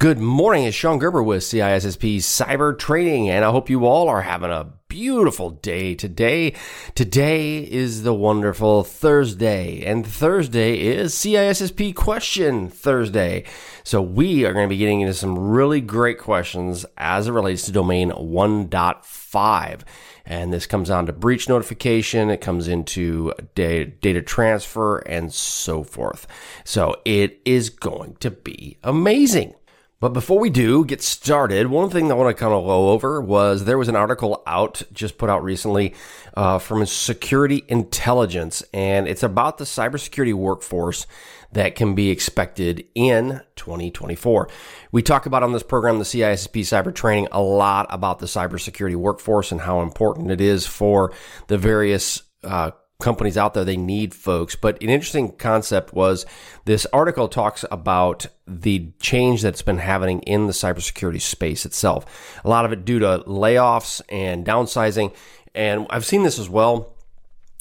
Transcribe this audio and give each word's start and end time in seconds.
Good 0.00 0.18
morning, 0.18 0.64
it's 0.64 0.74
Sean 0.74 0.98
Gerber 0.98 1.22
with 1.22 1.42
CISSP 1.42 2.16
Cyber 2.20 2.78
Training, 2.78 3.28
and 3.28 3.44
I 3.44 3.50
hope 3.50 3.68
you 3.68 3.84
all 3.84 4.08
are 4.08 4.22
having 4.22 4.50
a 4.50 4.72
beautiful 4.88 5.50
day 5.50 5.94
today. 5.94 6.54
Today 6.94 7.58
is 7.58 8.02
the 8.02 8.14
wonderful 8.14 8.82
Thursday, 8.82 9.84
and 9.84 10.06
Thursday 10.06 10.80
is 10.80 11.12
CISSP 11.12 11.94
Question 11.94 12.70
Thursday. 12.70 13.44
So 13.84 14.00
we 14.00 14.46
are 14.46 14.54
going 14.54 14.64
to 14.64 14.72
be 14.72 14.78
getting 14.78 15.02
into 15.02 15.12
some 15.12 15.38
really 15.38 15.82
great 15.82 16.18
questions 16.18 16.86
as 16.96 17.28
it 17.28 17.32
relates 17.32 17.66
to 17.66 17.72
domain 17.72 18.10
1.5. 18.10 19.80
And 20.24 20.50
this 20.50 20.64
comes 20.64 20.88
down 20.88 21.06
to 21.06 21.12
breach 21.12 21.46
notification, 21.46 22.30
it 22.30 22.40
comes 22.40 22.68
into 22.68 23.34
data, 23.54 23.84
data 23.84 24.22
transfer, 24.22 24.98
and 25.00 25.30
so 25.30 25.84
forth. 25.84 26.26
So 26.64 26.96
it 27.04 27.42
is 27.44 27.68
going 27.68 28.16
to 28.20 28.30
be 28.30 28.78
amazing. 28.82 29.56
But 30.00 30.14
before 30.14 30.38
we 30.38 30.48
do 30.48 30.86
get 30.86 31.02
started, 31.02 31.66
one 31.66 31.90
thing 31.90 32.10
I 32.10 32.14
want 32.14 32.34
to 32.34 32.40
kind 32.40 32.54
of 32.54 32.64
go 32.64 32.88
over 32.88 33.20
was 33.20 33.66
there 33.66 33.76
was 33.76 33.88
an 33.88 33.96
article 33.96 34.42
out, 34.46 34.82
just 34.94 35.18
put 35.18 35.28
out 35.28 35.44
recently, 35.44 35.94
uh, 36.32 36.58
from 36.58 36.86
Security 36.86 37.64
Intelligence, 37.68 38.62
and 38.72 39.06
it's 39.06 39.22
about 39.22 39.58
the 39.58 39.64
cybersecurity 39.64 40.32
workforce 40.32 41.06
that 41.52 41.74
can 41.74 41.94
be 41.94 42.08
expected 42.08 42.86
in 42.94 43.42
2024. 43.56 44.48
We 44.90 45.02
talk 45.02 45.26
about 45.26 45.42
on 45.42 45.52
this 45.52 45.62
program, 45.62 45.98
the 45.98 46.04
CISSP 46.04 46.62
cyber 46.62 46.94
training, 46.94 47.28
a 47.30 47.42
lot 47.42 47.86
about 47.90 48.20
the 48.20 48.26
cybersecurity 48.26 48.96
workforce 48.96 49.52
and 49.52 49.60
how 49.60 49.82
important 49.82 50.30
it 50.30 50.40
is 50.40 50.66
for 50.66 51.12
the 51.48 51.58
various 51.58 52.22
uh, 52.42 52.70
companies 53.00 53.36
out 53.36 53.54
there, 53.54 53.64
they 53.64 53.76
need 53.76 54.14
folks. 54.14 54.54
But 54.54 54.80
an 54.82 54.90
interesting 54.90 55.32
concept 55.32 55.92
was 55.92 56.26
this 56.64 56.86
article 56.92 57.28
talks 57.28 57.64
about 57.70 58.26
the 58.46 58.92
change 59.00 59.42
that's 59.42 59.62
been 59.62 59.78
happening 59.78 60.20
in 60.20 60.46
the 60.46 60.52
cybersecurity 60.52 61.20
space 61.20 61.66
itself. 61.66 62.40
A 62.44 62.48
lot 62.48 62.64
of 62.64 62.72
it 62.72 62.84
due 62.84 62.98
to 63.00 63.24
layoffs 63.26 64.00
and 64.08 64.44
downsizing. 64.46 65.14
And 65.54 65.86
I've 65.90 66.06
seen 66.06 66.22
this 66.22 66.38
as 66.38 66.48
well 66.48 66.94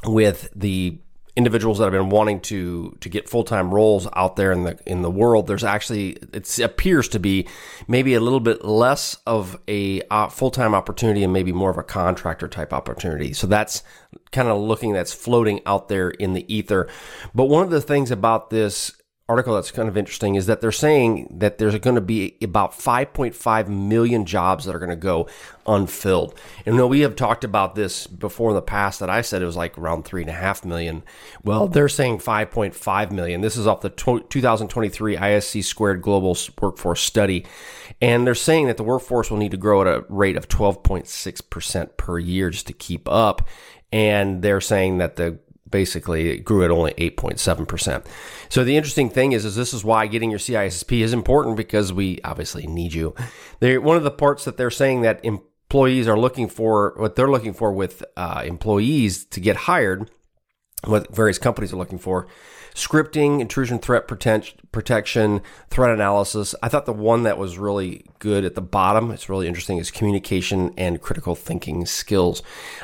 with 0.05 0.49
the 0.55 0.99
individuals 1.39 1.77
that 1.77 1.85
have 1.85 1.93
been 1.93 2.09
wanting 2.09 2.41
to 2.41 2.97
to 2.99 3.07
get 3.07 3.29
full 3.29 3.45
time 3.45 3.73
roles 3.73 4.09
out 4.13 4.35
there 4.35 4.51
in 4.51 4.65
the 4.65 4.77
in 4.85 5.01
the 5.01 5.09
world, 5.09 5.47
there's 5.47 5.63
actually 5.63 6.17
it 6.33 6.59
appears 6.59 7.07
to 7.07 7.17
be 7.17 7.47
maybe 7.87 8.13
a 8.13 8.19
little 8.19 8.41
bit 8.41 8.65
less 8.65 9.15
of 9.25 9.57
a 9.69 10.01
uh, 10.11 10.27
full 10.27 10.51
time 10.51 10.75
opportunity 10.75 11.23
and 11.23 11.31
maybe 11.31 11.53
more 11.53 11.69
of 11.69 11.77
a 11.77 11.83
contractor 11.83 12.49
type 12.49 12.73
opportunity. 12.73 13.31
So 13.31 13.47
that's 13.47 13.83
kind 14.33 14.49
of 14.49 14.59
looking 14.59 14.91
that's 14.91 15.13
floating 15.13 15.61
out 15.65 15.87
there 15.87 16.09
in 16.09 16.33
the 16.33 16.53
ether. 16.53 16.89
But 17.33 17.45
one 17.45 17.63
of 17.63 17.69
the 17.69 17.81
things 17.81 18.11
about 18.11 18.49
this 18.49 18.91
article 19.29 19.53
that's 19.53 19.69
kind 19.69 19.87
of 19.87 19.95
interesting 19.95 20.33
is 20.33 20.47
that 20.47 20.59
they're 20.59 20.71
saying 20.71 21.27
that 21.29 21.59
there's 21.59 21.77
going 21.77 21.95
to 21.95 22.01
be 22.01 22.35
about 22.41 22.71
5.5 22.71 23.67
million 23.67 24.25
jobs 24.25 24.65
that 24.65 24.75
are 24.75 24.79
going 24.79 24.89
to 24.89 24.95
go 24.95 25.29
unfilled. 25.67 26.37
And 26.65 26.73
you 26.73 26.79
know, 26.79 26.87
we 26.87 27.01
have 27.01 27.15
talked 27.15 27.43
about 27.43 27.75
this 27.75 28.07
before 28.07 28.49
in 28.49 28.55
the 28.55 28.61
past 28.63 28.99
that 28.99 29.09
I 29.09 29.21
said 29.21 29.43
it 29.43 29.45
was 29.45 29.55
like 29.55 29.77
around 29.77 30.03
three 30.03 30.21
and 30.21 30.31
a 30.31 30.33
half 30.33 30.65
million. 30.65 31.03
Well, 31.43 31.67
they're 31.67 31.87
saying 31.87 32.17
5.5 32.17 33.11
million. 33.11 33.41
This 33.41 33.55
is 33.55 33.67
off 33.67 33.81
the 33.81 33.91
2023 33.91 35.15
ISC 35.15 35.63
squared 35.63 36.01
global 36.01 36.35
workforce 36.59 37.01
study. 37.01 37.45
And 38.01 38.25
they're 38.25 38.33
saying 38.33 38.65
that 38.65 38.77
the 38.77 38.83
workforce 38.83 39.29
will 39.29 39.37
need 39.37 39.51
to 39.51 39.57
grow 39.57 39.81
at 39.81 39.87
a 39.87 40.05
rate 40.09 40.37
of 40.37 40.49
12.6% 40.49 41.97
per 41.97 42.17
year 42.17 42.49
just 42.49 42.65
to 42.67 42.73
keep 42.73 43.07
up. 43.07 43.47
And 43.91 44.41
they're 44.41 44.61
saying 44.61 44.97
that 44.99 45.17
the 45.17 45.37
basically 45.71 46.29
it 46.29 46.45
grew 46.45 46.63
at 46.63 46.71
only 46.71 46.93
8.7%. 46.93 48.05
So 48.49 48.63
the 48.63 48.77
interesting 48.77 49.09
thing 49.09 49.31
is, 49.31 49.45
is 49.45 49.55
this 49.55 49.73
is 49.73 49.83
why 49.83 50.07
getting 50.07 50.29
your 50.29 50.39
CISSP 50.39 51.01
is 51.01 51.13
important 51.13 51.57
because 51.57 51.93
we 51.93 52.19
obviously 52.23 52.67
need 52.67 52.93
you. 52.93 53.15
they 53.59 53.77
one 53.77 53.97
of 53.97 54.03
the 54.03 54.11
parts 54.11 54.45
that 54.45 54.57
they're 54.57 54.71
saying 54.71 55.01
that 55.01 55.23
employees 55.23 56.07
are 56.07 56.19
looking 56.19 56.47
for, 56.47 56.93
what 56.97 57.15
they're 57.15 57.29
looking 57.29 57.53
for 57.53 57.71
with 57.71 58.03
uh, 58.17 58.43
employees 58.45 59.25
to 59.25 59.39
get 59.39 59.55
hired, 59.55 60.09
what 60.85 61.13
various 61.13 61.37
companies 61.37 61.73
are 61.73 61.77
looking 61.77 61.99
for 61.99 62.27
scripting, 62.73 63.41
intrusion 63.41 63.79
threat 63.79 64.07
protection, 64.71 65.41
threat 65.69 65.91
analysis. 65.91 66.53
I 66.61 66.69
thought 66.69 66.85
the 66.85 66.93
one 66.93 67.23
that 67.23 67.37
was 67.37 67.57
really 67.57 68.05
good 68.19 68.45
at 68.45 68.55
the 68.55 68.61
bottom, 68.61 69.11
it's 69.11 69.29
really 69.29 69.47
interesting, 69.47 69.77
is 69.77 69.89
communication 69.89 70.73
and 70.77 71.01
critical 71.01 71.35
thinking 71.35 71.85
skills. 71.85 72.43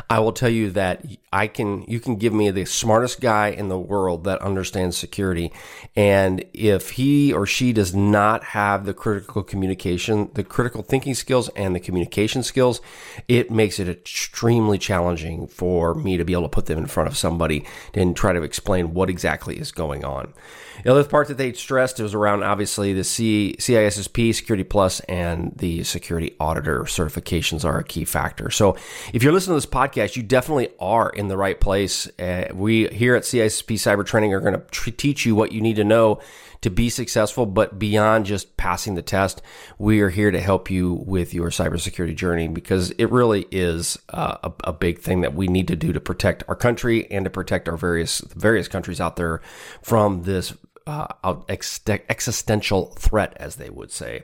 I 0.09 0.19
will 0.19 0.31
tell 0.31 0.49
you 0.49 0.71
that 0.71 1.05
I 1.31 1.47
can, 1.47 1.83
you 1.83 1.99
can 1.99 2.15
give 2.15 2.33
me 2.33 2.49
the 2.49 2.65
smartest 2.65 3.21
guy 3.21 3.49
in 3.49 3.69
the 3.69 3.77
world 3.77 4.23
that 4.23 4.41
understands 4.41 4.97
security. 4.97 5.51
And 5.95 6.43
if 6.53 6.91
he 6.91 7.31
or 7.31 7.45
she 7.45 7.71
does 7.71 7.93
not 7.93 8.43
have 8.45 8.85
the 8.85 8.93
critical 8.93 9.43
communication, 9.43 10.31
the 10.33 10.43
critical 10.43 10.81
thinking 10.81 11.13
skills 11.13 11.49
and 11.49 11.75
the 11.75 11.79
communication 11.79 12.41
skills, 12.41 12.81
it 13.27 13.51
makes 13.51 13.79
it 13.79 13.89
extremely 13.89 14.79
challenging 14.79 15.47
for 15.47 15.93
me 15.93 16.17
to 16.17 16.25
be 16.25 16.33
able 16.33 16.43
to 16.43 16.49
put 16.49 16.65
them 16.65 16.79
in 16.79 16.87
front 16.87 17.09
of 17.09 17.17
somebody 17.17 17.65
and 17.93 18.15
try 18.15 18.33
to 18.33 18.41
explain 18.41 18.93
what 18.93 19.09
exactly 19.09 19.59
is 19.59 19.71
going 19.71 20.03
on. 20.03 20.33
The 20.83 20.91
other 20.91 21.03
part 21.03 21.27
that 21.29 21.37
they 21.37 21.53
stressed 21.53 21.99
was 21.99 22.13
around 22.13 22.43
obviously 22.43 22.93
the 22.93 23.03
C, 23.03 23.55
CISSP, 23.57 24.33
Security 24.35 24.63
Plus, 24.63 24.99
and 25.01 25.53
the 25.55 25.83
Security 25.83 26.35
Auditor 26.39 26.81
certifications 26.83 27.65
are 27.65 27.79
a 27.79 27.83
key 27.83 28.05
factor. 28.05 28.49
So 28.49 28.75
if 29.13 29.23
you're 29.23 29.33
listening 29.33 29.59
to 29.59 29.65
this 29.65 29.73
podcast, 29.73 30.15
you 30.15 30.23
definitely 30.23 30.69
are 30.79 31.09
in 31.09 31.27
the 31.27 31.37
right 31.37 31.59
place. 31.59 32.07
Uh, 32.19 32.49
we 32.53 32.87
here 32.89 33.15
at 33.15 33.23
CISSP 33.23 33.75
Cyber 33.75 34.05
Training 34.05 34.33
are 34.33 34.39
going 34.39 34.53
to 34.53 34.65
tr- 34.71 34.91
teach 34.91 35.25
you 35.25 35.35
what 35.35 35.51
you 35.51 35.61
need 35.61 35.77
to 35.77 35.83
know 35.83 36.19
to 36.65 36.71
be 36.71 36.89
successful, 36.89 37.45
but 37.45 37.77
beyond 37.77 38.25
just 38.25 38.57
passing 38.57 38.95
the 38.95 39.03
test, 39.03 39.39
we 39.77 40.01
are 40.01 40.09
here 40.09 40.31
to 40.31 40.41
help 40.41 40.71
you 40.71 40.93
with 41.05 41.31
your 41.31 41.49
cybersecurity 41.49 42.15
journey 42.15 42.47
because 42.47 42.89
it 42.91 43.05
really 43.11 43.45
is 43.51 43.99
uh, 44.09 44.37
a, 44.43 44.51
a, 44.63 44.73
big 44.73 44.97
thing 44.97 45.21
that 45.21 45.35
we 45.35 45.47
need 45.47 45.67
to 45.67 45.75
do 45.75 45.93
to 45.93 45.99
protect 45.99 46.43
our 46.47 46.55
country 46.55 47.09
and 47.11 47.23
to 47.23 47.29
protect 47.29 47.69
our 47.69 47.77
various 47.77 48.19
various 48.35 48.67
countries 48.67 48.99
out 48.99 49.15
there 49.15 49.41
from 49.83 50.23
this 50.23 50.55
uh, 50.87 51.07
existential 51.49 52.87
threat, 52.97 53.33
as 53.37 53.55
they 53.55 53.69
would 53.69 53.91
say. 53.91 54.23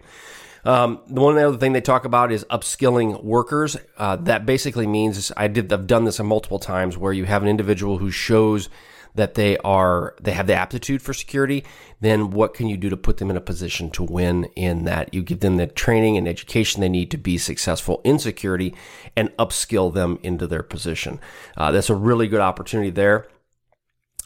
Um, 0.63 1.01
the 1.07 1.21
one 1.21 1.37
other 1.37 1.57
thing 1.57 1.73
they 1.73 1.81
talk 1.81 2.05
about 2.05 2.31
is 2.31 2.45
upskilling 2.45 3.23
workers. 3.23 3.77
Uh, 3.97 4.15
that 4.17 4.45
basically 4.45 4.85
means 4.85 5.31
I 5.35 5.47
did 5.47 5.73
I've 5.73 5.87
done 5.87 6.05
this 6.05 6.19
multiple 6.19 6.59
times 6.59 6.97
where 6.97 7.13
you 7.13 7.25
have 7.25 7.41
an 7.41 7.49
individual 7.49 7.97
who 7.97 8.11
shows 8.11 8.69
that 9.15 9.33
they 9.33 9.57
are 9.57 10.15
they 10.21 10.31
have 10.31 10.47
the 10.47 10.53
aptitude 10.53 11.01
for 11.01 11.13
security, 11.13 11.65
then 11.99 12.31
what 12.31 12.53
can 12.53 12.67
you 12.67 12.77
do 12.77 12.89
to 12.89 12.97
put 12.97 13.17
them 13.17 13.29
in 13.29 13.37
a 13.37 13.41
position 13.41 13.89
to 13.91 14.03
win 14.03 14.45
in 14.55 14.85
that? 14.85 15.13
You 15.13 15.21
give 15.21 15.41
them 15.41 15.57
the 15.57 15.67
training 15.67 16.17
and 16.17 16.27
education 16.27 16.81
they 16.81 16.89
need 16.89 17.11
to 17.11 17.17
be 17.17 17.37
successful 17.37 18.01
in 18.03 18.19
security 18.19 18.73
and 19.15 19.29
upskill 19.37 19.93
them 19.93 20.19
into 20.23 20.47
their 20.47 20.63
position. 20.63 21.19
Uh, 21.57 21.71
that's 21.71 21.89
a 21.89 21.95
really 21.95 22.27
good 22.27 22.39
opportunity 22.39 22.89
there. 22.89 23.27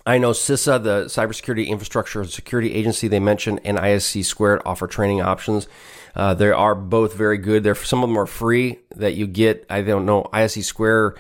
I 0.05 0.17
know 0.19 0.31
CISA, 0.31 0.83
the 0.83 1.05
Cybersecurity 1.05 1.67
Infrastructure 1.67 2.21
and 2.21 2.29
Security 2.29 2.73
Agency, 2.73 3.07
they 3.07 3.19
mentioned, 3.19 3.61
and 3.63 3.77
ISC 3.77 4.23
Squared 4.23 4.61
offer 4.66 4.88
training 4.88 5.21
options. 5.21 5.67
Uh, 6.16 6.33
they 6.33 6.51
are 6.51 6.75
both 6.75 7.16
very 7.16 7.38
good. 7.38 7.66
Some 7.77 8.03
of 8.03 8.09
them 8.09 8.17
are 8.17 8.27
free 8.27 8.79
that 8.95 9.16
you 9.16 9.25
get. 9.27 9.66
I 9.69 9.81
don't 9.81 10.05
know 10.05 10.29
ISC 10.31 10.63
Square 10.63 11.16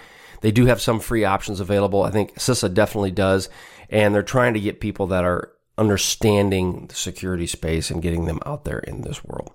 they 0.45 0.51
do 0.51 0.67
have 0.67 0.79
some 0.79 0.99
free 0.99 1.25
options 1.25 1.59
available. 1.59 2.03
I 2.03 2.11
think 2.11 2.35
CISA 2.35 2.71
definitely 2.71 3.09
does. 3.09 3.49
And 3.89 4.13
they're 4.13 4.21
trying 4.21 4.53
to 4.53 4.59
get 4.59 4.79
people 4.79 5.07
that 5.07 5.23
are 5.23 5.51
understanding 5.75 6.85
the 6.85 6.93
security 6.93 7.47
space 7.47 7.89
and 7.89 7.99
getting 7.99 8.25
them 8.25 8.39
out 8.45 8.63
there 8.63 8.77
in 8.77 9.01
this 9.01 9.23
world. 9.23 9.51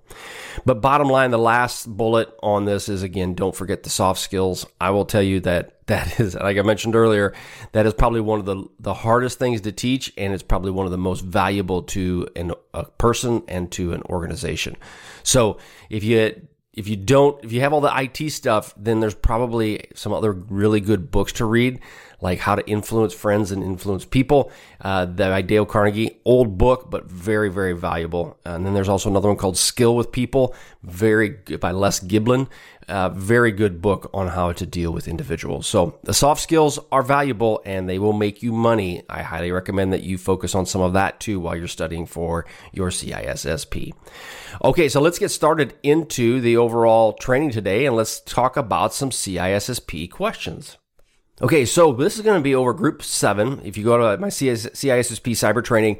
But 0.65 0.81
bottom 0.81 1.07
line, 1.07 1.31
the 1.31 1.37
last 1.37 1.85
bullet 1.87 2.29
on 2.43 2.65
this 2.65 2.89
is 2.89 3.03
again, 3.03 3.35
don't 3.35 3.55
forget 3.55 3.83
the 3.83 3.89
soft 3.89 4.19
skills. 4.19 4.65
I 4.81 4.89
will 4.89 5.05
tell 5.05 5.21
you 5.21 5.39
that 5.39 5.80
that 5.91 6.19
is, 6.19 6.35
like 6.35 6.57
I 6.57 6.61
mentioned 6.61 6.95
earlier, 6.95 7.33
that 7.73 7.85
is 7.85 7.93
probably 7.93 8.21
one 8.21 8.39
of 8.39 8.45
the, 8.45 8.65
the 8.79 8.93
hardest 8.93 9.37
things 9.37 9.61
to 9.61 9.71
teach. 9.71 10.11
And 10.17 10.33
it's 10.33 10.43
probably 10.43 10.71
one 10.71 10.85
of 10.85 10.91
the 10.91 10.97
most 10.97 11.21
valuable 11.21 11.83
to 11.83 12.27
an, 12.35 12.53
a 12.73 12.85
person 12.85 13.43
and 13.47 13.71
to 13.73 13.93
an 13.93 14.01
organization. 14.03 14.77
So 15.23 15.57
if 15.89 16.03
you 16.03 16.47
if 16.73 16.87
you 16.87 16.95
don't, 16.95 17.43
if 17.43 17.51
you 17.51 17.59
have 17.61 17.73
all 17.73 17.81
the 17.81 17.93
IT 17.93 18.31
stuff, 18.31 18.73
then 18.77 19.01
there's 19.01 19.13
probably 19.13 19.87
some 19.93 20.13
other 20.13 20.31
really 20.31 20.79
good 20.79 21.11
books 21.11 21.33
to 21.33 21.45
read. 21.45 21.81
Like 22.21 22.39
How 22.39 22.55
to 22.55 22.67
Influence 22.67 23.13
Friends 23.13 23.51
and 23.51 23.63
Influence 23.63 24.05
People, 24.05 24.51
uh, 24.79 25.05
by 25.05 25.41
Dale 25.41 25.65
Carnegie. 25.65 26.19
Old 26.23 26.57
book, 26.57 26.89
but 26.89 27.09
very, 27.09 27.49
very 27.49 27.73
valuable. 27.73 28.37
And 28.45 28.65
then 28.65 28.73
there's 28.73 28.89
also 28.89 29.09
another 29.09 29.27
one 29.27 29.37
called 29.37 29.57
Skill 29.57 29.95
with 29.95 30.11
People, 30.11 30.55
very 30.83 31.29
by 31.59 31.71
Les 31.71 31.99
Giblin. 31.99 32.47
Uh, 32.87 33.07
very 33.09 33.51
good 33.51 33.81
book 33.81 34.09
on 34.13 34.27
how 34.29 34.51
to 34.51 34.65
deal 34.65 34.91
with 34.91 35.07
individuals. 35.07 35.65
So 35.65 35.97
the 36.03 36.13
soft 36.13 36.41
skills 36.41 36.77
are 36.91 37.03
valuable 37.03 37.61
and 37.65 37.87
they 37.87 37.99
will 37.99 38.11
make 38.11 38.43
you 38.43 38.51
money. 38.51 39.03
I 39.07 39.21
highly 39.21 39.51
recommend 39.51 39.93
that 39.93 40.03
you 40.03 40.17
focus 40.17 40.55
on 40.55 40.65
some 40.65 40.81
of 40.81 40.91
that 40.93 41.19
too 41.19 41.39
while 41.39 41.55
you're 41.55 41.67
studying 41.67 42.05
for 42.05 42.45
your 42.73 42.89
CISSP. 42.89 43.93
Okay, 44.63 44.89
so 44.89 44.99
let's 44.99 45.19
get 45.19 45.29
started 45.29 45.73
into 45.83 46.41
the 46.41 46.57
overall 46.57 47.13
training 47.13 47.51
today 47.51 47.85
and 47.85 47.95
let's 47.95 48.19
talk 48.19 48.57
about 48.57 48.93
some 48.93 49.11
CISSP 49.11 50.11
questions. 50.11 50.77
Okay, 51.41 51.65
so 51.65 51.91
this 51.91 52.17
is 52.17 52.21
going 52.21 52.37
to 52.37 52.43
be 52.43 52.53
over 52.53 52.71
group 52.71 53.01
seven. 53.01 53.61
If 53.63 53.75
you 53.75 53.83
go 53.83 53.97
to 53.97 54.21
my 54.21 54.27
CISSP 54.27 55.31
cyber 55.31 55.63
training, 55.63 55.99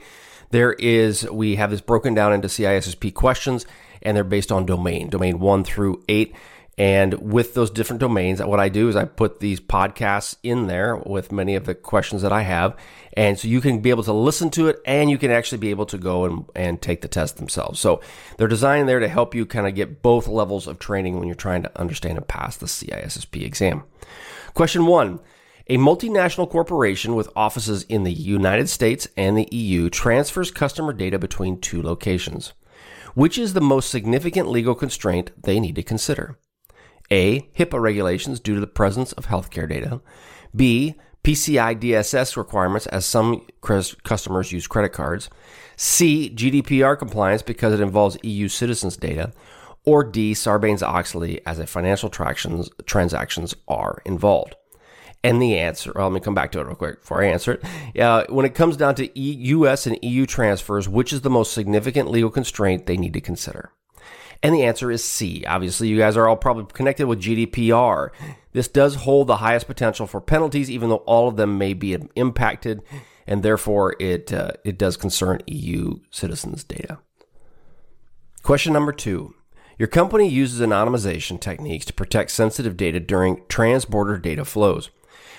there 0.52 0.74
is, 0.74 1.28
we 1.32 1.56
have 1.56 1.72
this 1.72 1.82
broken 1.82 2.14
down 2.14 2.32
into 2.32 2.48
CISSP 2.48 3.16
questions 3.16 3.66
and 4.04 4.16
they're 4.16 4.24
based 4.24 4.52
on 4.52 4.68
domain, 4.68 5.10
domain 5.10 5.40
one 5.40 5.64
through 5.64 6.04
eight. 6.08 6.36
And 6.78 7.16
with 7.16 7.56
those 7.56 7.72
different 7.72 8.02
domains, 8.02 8.40
what 8.40 8.60
I 8.60 8.70
do 8.70 8.88
is 8.88 8.96
I 8.96 9.06
put 9.06 9.40
these 9.40 9.60
podcasts 9.60 10.36
in 10.44 10.68
there 10.68 10.96
with 10.96 11.32
many 11.32 11.56
of 11.56 11.66
the 11.66 11.74
questions 11.74 12.22
that 12.22 12.32
I 12.32 12.44
have. 12.44 12.78
And 13.14 13.40
so 13.40 13.48
you 13.48 13.62
can 13.62 13.82
be 13.82 13.90
able 13.90 14.04
to 14.04 14.14
listen 14.14 14.52
to 14.52 14.68
it 14.68 14.80
and 14.86 15.10
you 15.10 15.18
can 15.18 15.32
actually 15.32 15.58
be 15.58 15.72
able 15.72 15.88
to 15.88 15.98
go 15.98 16.26
and, 16.26 16.46
and 16.56 16.80
take 16.80 17.02
the 17.02 17.08
test 17.08 17.38
themselves. 17.38 17.80
So 17.80 18.00
they're 18.38 18.48
designed 18.48 18.88
there 18.88 19.00
to 19.00 19.08
help 19.08 19.34
you 19.34 19.48
kind 19.48 19.68
of 19.68 19.74
get 19.74 20.04
both 20.04 20.28
levels 20.28 20.68
of 20.68 20.78
training 20.78 21.18
when 21.18 21.28
you're 21.28 21.34
trying 21.34 21.64
to 21.64 21.80
understand 21.80 22.20
and 22.20 22.28
pass 22.28 22.58
the 22.58 22.68
CISSP 22.68 23.44
exam. 23.44 23.84
Question 24.54 24.86
one. 24.86 25.20
A 25.68 25.78
multinational 25.78 26.50
corporation 26.50 27.16
with 27.16 27.30
offices 27.36 27.84
in 27.84 28.04
the 28.04 28.12
United 28.12 28.68
States 28.68 29.08
and 29.16 29.38
the 29.38 29.48
EU 29.52 29.90
transfers 29.90 30.52
customer 30.52 30.92
data 30.92 31.18
between 31.18 31.62
two 31.62 31.82
locations. 31.82 32.54
Which 33.14 33.38
is 33.38 33.54
the 33.54 33.62
most 33.62 33.90
significant 33.90 34.50
legal 34.50 34.76
constraint 34.76 35.32
they 35.42 35.60
need 35.60 35.76
to 35.76 35.84
consider? 35.84 36.38
A. 37.10 37.42
HIPAA 37.58 37.82
regulations 37.82 38.40
due 38.40 38.56
to 38.56 38.62
the 38.62 38.68
presence 38.68 39.12
of 39.14 39.28
healthcare 39.28 39.70
data. 39.70 40.02
B. 40.56 40.96
PCI 41.24 41.80
DSS 41.80 42.36
requirements 42.36 42.88
as 42.88 43.06
some 43.06 43.46
customers 43.62 44.52
use 44.52 44.66
credit 44.66 44.90
cards. 44.90 45.30
C. 45.76 46.32
GDPR 46.34 46.98
compliance 46.98 47.44
because 47.44 47.74
it 47.74 47.80
involves 47.80 48.18
EU 48.24 48.48
citizens' 48.48 48.98
data. 48.98 49.32
Or 49.84 50.04
D. 50.04 50.34
Sarbanes 50.34 50.84
Oxley 50.84 51.46
as 51.46 51.60
a 51.60 51.66
financial 51.66 52.10
transactions 52.10 53.56
are 53.68 54.02
involved. 54.06 54.56
And 55.24 55.42
the 55.42 55.58
answer, 55.58 55.92
well, 55.96 56.08
let 56.08 56.14
me 56.14 56.20
come 56.20 56.34
back 56.34 56.52
to 56.52 56.60
it 56.60 56.66
real 56.66 56.76
quick 56.76 57.02
before 57.02 57.24
I 57.24 57.28
answer 57.28 57.54
it. 57.54 58.00
Uh, 58.00 58.26
when 58.30 58.46
it 58.46 58.56
comes 58.56 58.76
down 58.76 58.96
to 58.96 59.20
e- 59.20 59.38
US 59.56 59.86
and 59.86 59.98
EU 60.02 60.26
transfers, 60.26 60.90
which 60.90 61.14
is 61.14 61.22
the 61.22 61.30
most 61.30 61.54
significant 61.54 62.10
legal 62.10 62.32
constraint 62.32 62.86
they 62.86 62.98
need 62.98 63.14
to 63.14 63.22
consider? 63.22 63.72
And 64.44 64.56
the 64.56 64.64
answer 64.64 64.90
is 64.90 65.04
C. 65.04 65.46
Obviously, 65.46 65.88
you 65.88 65.98
guys 65.98 66.18
are 66.18 66.28
all 66.28 66.36
probably 66.36 66.66
connected 66.74 67.06
with 67.06 67.22
GDPR. 67.22 68.10
This 68.54 68.68
does 68.68 68.96
hold 68.96 69.28
the 69.28 69.38
highest 69.38 69.68
potential 69.68 70.08
for 70.08 70.20
penalties, 70.20 70.72
even 70.72 70.90
though 70.90 71.04
all 71.06 71.28
of 71.28 71.36
them 71.36 71.60
may 71.60 71.74
be 71.74 71.96
impacted, 72.16 72.82
and 73.28 73.44
therefore 73.44 73.96
it 74.00 74.34
uh, 74.34 74.54
it 74.64 74.80
does 74.80 74.98
concern 74.98 75.42
EU 75.46 76.00
citizens' 76.10 76.64
data. 76.64 76.98
Question 78.42 78.74
number 78.74 78.92
two. 78.92 79.36
Your 79.82 79.88
company 79.88 80.30
uses 80.30 80.62
anonymization 80.62 81.42
techniques 81.42 81.86
to 81.86 81.94
protect 81.94 82.30
sensitive 82.30 82.78
data 82.78 83.00
during 83.00 83.38
transborder 83.48 84.22
data 84.22 84.46
flows. 84.46 84.92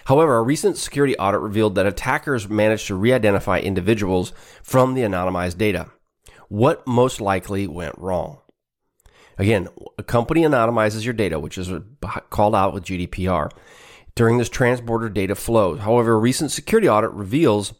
However, 0.06 0.36
a 0.36 0.42
recent 0.42 0.76
security 0.76 1.16
audit 1.16 1.40
revealed 1.40 1.76
that 1.76 1.86
attackers 1.86 2.48
managed 2.48 2.88
to 2.88 2.96
re 2.96 3.12
identify 3.12 3.60
individuals 3.60 4.32
from 4.60 4.94
the 4.94 5.02
anonymized 5.02 5.58
data. 5.58 5.92
What 6.48 6.84
most 6.88 7.20
likely 7.20 7.68
went 7.68 7.96
wrong? 7.96 8.40
Again, 9.38 9.68
a 9.96 10.02
company 10.02 10.42
anonymizes 10.42 11.04
your 11.04 11.14
data, 11.14 11.38
which 11.38 11.56
is 11.56 11.70
called 12.30 12.56
out 12.56 12.74
with 12.74 12.82
GDPR, 12.82 13.48
during 14.16 14.38
this 14.38 14.48
transborder 14.48 15.14
data 15.14 15.36
flow. 15.36 15.76
However, 15.76 16.14
a 16.14 16.18
recent 16.18 16.50
security 16.50 16.88
audit 16.88 17.12
reveals 17.12 17.74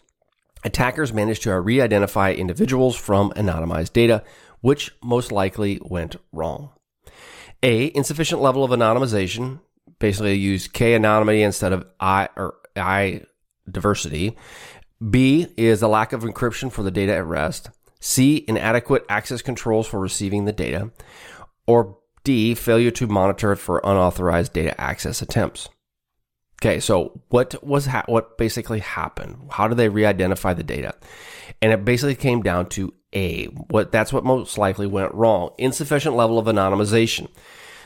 attackers 0.63 1.13
managed 1.13 1.43
to 1.43 1.61
re 1.61 1.81
identify 1.81 2.31
individuals 2.31 2.95
from 2.95 3.33
anonymized 3.33 3.93
data, 3.93 4.23
which 4.63 4.91
most 5.03 5.31
likely 5.31 5.79
went 5.83 6.17
wrong. 6.33 6.71
A. 7.63 7.95
Insufficient 7.95 8.41
level 8.41 8.65
of 8.65 8.71
anonymization. 8.71 9.61
Basically, 9.99 10.35
use 10.35 10.67
K 10.67 10.95
anonymity 10.95 11.43
instead 11.43 11.73
of 11.73 11.87
I 12.01 12.29
or 12.37 12.55
I 12.75 13.23
diversity. 13.71 14.37
B 15.11 15.47
is 15.57 15.83
a 15.83 15.89
lack 15.89 16.13
of 16.13 16.23
encryption 16.23 16.73
for 16.73 16.83
the 16.83 16.91
data 16.91 17.15
at 17.15 17.27
rest. 17.27 17.71
C. 18.01 18.45
Inadequate 18.49 19.05
access 19.09 19.43
controls 19.43 19.87
for 19.87 20.01
receiving 20.01 20.45
the 20.45 20.53
data. 20.53 20.91
Or 21.67 21.99
D, 22.25 22.55
failure 22.55 22.91
to 22.93 23.07
monitor 23.07 23.55
for 23.57 23.81
unauthorized 23.85 24.53
data 24.53 24.81
access 24.81 25.23
attempts. 25.23 25.69
Okay, 26.61 26.79
so 26.79 27.21
what 27.29 27.63
was 27.65 27.87
ha- 27.87 28.05
what 28.07 28.39
basically 28.39 28.79
happened? 28.79 29.49
How 29.51 29.67
did 29.67 29.77
they 29.77 29.89
re-identify 29.89 30.55
the 30.55 30.63
data? 30.63 30.95
And 31.61 31.73
it 31.73 31.85
basically 31.85 32.15
came 32.15 32.43
down 32.43 32.69
to 32.71 32.95
A. 33.15 33.47
What 33.47 33.93
that's 33.93 34.13
what 34.13 34.25
most 34.25 34.59
likely 34.59 34.87
went 34.87 35.15
wrong. 35.15 35.51
Insufficient 35.59 36.17
level 36.17 36.39
of 36.39 36.47
anonymization. 36.47 37.29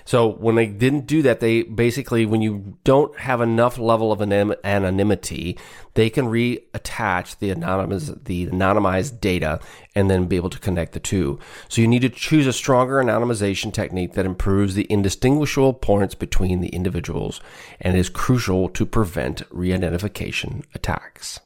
So 0.06 0.28
when 0.28 0.54
they 0.54 0.66
didn't 0.66 1.08
do 1.08 1.20
that, 1.22 1.40
they 1.40 1.62
basically, 1.64 2.26
when 2.26 2.40
you 2.40 2.78
don't 2.84 3.18
have 3.18 3.40
enough 3.40 3.76
level 3.76 4.12
of 4.12 4.22
anonymity, 4.22 5.58
they 5.94 6.10
can 6.10 6.26
reattach 6.26 7.36
the 7.40 7.50
anonymous, 7.50 8.12
the 8.22 8.46
anonymized 8.46 9.20
data 9.20 9.58
and 9.96 10.08
then 10.08 10.26
be 10.26 10.36
able 10.36 10.50
to 10.50 10.60
connect 10.60 10.92
the 10.92 11.00
two. 11.00 11.40
So 11.68 11.80
you 11.80 11.88
need 11.88 12.02
to 12.02 12.08
choose 12.08 12.46
a 12.46 12.52
stronger 12.52 13.02
anonymization 13.02 13.72
technique 13.72 14.12
that 14.12 14.26
improves 14.26 14.76
the 14.76 14.86
indistinguishable 14.88 15.74
points 15.74 16.14
between 16.14 16.60
the 16.60 16.68
individuals 16.68 17.40
and 17.80 17.96
is 17.96 18.08
crucial 18.08 18.68
to 18.68 18.86
prevent 18.86 19.42
re-identification 19.50 20.62
attacks. 20.72 21.40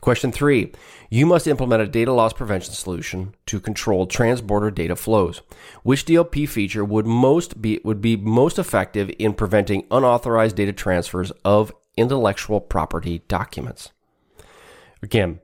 Question 0.00 0.32
three, 0.32 0.72
you 1.10 1.26
must 1.26 1.46
implement 1.46 1.82
a 1.82 1.86
data 1.86 2.12
loss 2.12 2.32
prevention 2.32 2.72
solution 2.74 3.34
to 3.46 3.60
control 3.60 4.06
transborder 4.06 4.74
data 4.74 4.96
flows. 4.96 5.42
Which 5.82 6.04
DLP 6.04 6.48
feature 6.48 6.84
would 6.84 7.06
most 7.06 7.60
be 7.60 7.80
would 7.84 8.00
be 8.00 8.16
most 8.16 8.58
effective 8.58 9.10
in 9.18 9.34
preventing 9.34 9.86
unauthorized 9.90 10.56
data 10.56 10.72
transfers 10.72 11.32
of 11.44 11.72
intellectual 11.96 12.60
property 12.60 13.22
documents? 13.28 13.92
Again, 15.02 15.40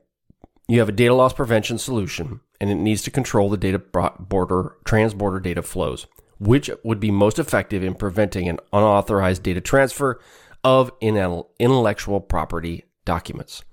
you 0.67 0.79
have 0.79 0.89
a 0.89 0.93
data 0.93 1.13
loss 1.13 1.33
prevention 1.33 1.77
solution 1.77 2.41
and 2.59 2.69
it 2.69 2.75
needs 2.75 3.01
to 3.03 3.11
control 3.11 3.49
the 3.49 3.57
data 3.57 3.79
border 3.79 4.75
transborder 4.85 5.41
data 5.41 5.61
flows. 5.61 6.07
Which 6.39 6.69
would 6.83 6.99
be 6.99 7.09
most 7.09 7.39
effective 7.39 7.83
in 7.83 7.95
preventing 7.95 8.47
an 8.47 8.59
unauthorized 8.71 9.43
data 9.43 9.61
transfer 9.61 10.19
of 10.63 10.91
intellectual 11.01 12.19
property 12.19 12.85
documents? 13.05 13.63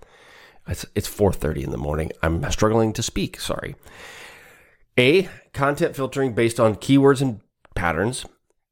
It's, 0.67 0.87
it's 0.95 1.09
4.30 1.09 1.65
in 1.65 1.71
the 1.71 1.79
morning. 1.79 2.11
I'm 2.23 2.51
struggling 2.51 2.93
to 2.95 3.03
speak. 3.03 3.39
Sorry. 3.41 3.77
A, 4.99 5.29
content 5.53 5.97
filtering 5.97 6.35
based 6.35 6.59
on 6.59 6.77
keywords 6.77 7.21
and 7.21 7.41
patterns. 7.75 8.25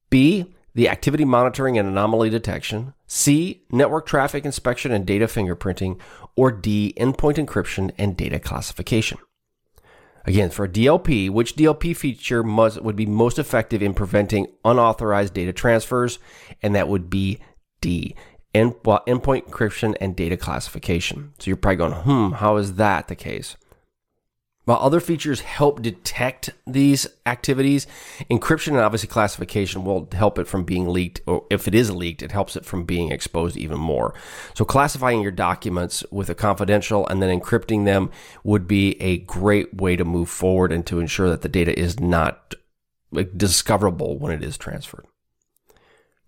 B, 0.08 0.54
the 0.74 0.88
activity 0.88 1.24
monitoring 1.24 1.78
and 1.78 1.88
anomaly 1.88 2.30
detection. 2.30 2.94
C, 3.06 3.64
network 3.70 4.06
traffic 4.06 4.44
inspection 4.44 4.92
and 4.92 5.04
data 5.04 5.26
fingerprinting. 5.26 5.98
Or 6.36 6.50
D, 6.50 6.94
endpoint 6.96 7.44
encryption 7.44 7.90
and 7.98 8.16
data 8.16 8.38
classification. 8.38 9.18
Again, 10.24 10.50
for 10.50 10.64
a 10.64 10.68
DLP, 10.68 11.30
which 11.30 11.56
DLP 11.56 11.96
feature 11.96 12.42
must, 12.42 12.80
would 12.80 12.96
be 12.96 13.06
most 13.06 13.38
effective 13.38 13.82
in 13.82 13.92
preventing 13.92 14.46
unauthorized 14.64 15.34
data 15.34 15.52
transfers? 15.52 16.20
And 16.62 16.74
that 16.74 16.88
would 16.88 17.10
be 17.10 17.40
D, 17.80 18.14
end, 18.54 18.74
well, 18.84 19.02
endpoint 19.06 19.48
encryption 19.48 19.96
and 20.00 20.16
data 20.16 20.36
classification. 20.36 21.32
So 21.38 21.50
you're 21.50 21.56
probably 21.56 21.76
going, 21.76 21.92
hmm, 21.92 22.34
how 22.36 22.56
is 22.56 22.74
that 22.74 23.08
the 23.08 23.16
case? 23.16 23.56
While 24.64 24.78
other 24.78 25.00
features 25.00 25.40
help 25.40 25.82
detect 25.82 26.50
these 26.68 27.08
activities, 27.26 27.88
encryption 28.30 28.68
and 28.68 28.78
obviously 28.78 29.08
classification 29.08 29.84
will 29.84 30.08
help 30.12 30.38
it 30.38 30.46
from 30.46 30.62
being 30.62 30.88
leaked, 30.88 31.20
or 31.26 31.44
if 31.50 31.66
it 31.66 31.74
is 31.74 31.90
leaked, 31.90 32.22
it 32.22 32.30
helps 32.30 32.54
it 32.54 32.64
from 32.64 32.84
being 32.84 33.10
exposed 33.10 33.56
even 33.56 33.78
more. 33.78 34.14
So, 34.54 34.64
classifying 34.64 35.20
your 35.20 35.32
documents 35.32 36.04
with 36.12 36.30
a 36.30 36.34
confidential 36.36 37.08
and 37.08 37.20
then 37.20 37.40
encrypting 37.40 37.86
them 37.86 38.12
would 38.44 38.68
be 38.68 39.00
a 39.02 39.18
great 39.18 39.74
way 39.74 39.96
to 39.96 40.04
move 40.04 40.28
forward 40.28 40.70
and 40.70 40.86
to 40.86 41.00
ensure 41.00 41.28
that 41.28 41.42
the 41.42 41.48
data 41.48 41.76
is 41.76 41.98
not 41.98 42.54
discoverable 43.36 44.16
when 44.16 44.32
it 44.32 44.44
is 44.44 44.56
transferred. 44.56 45.06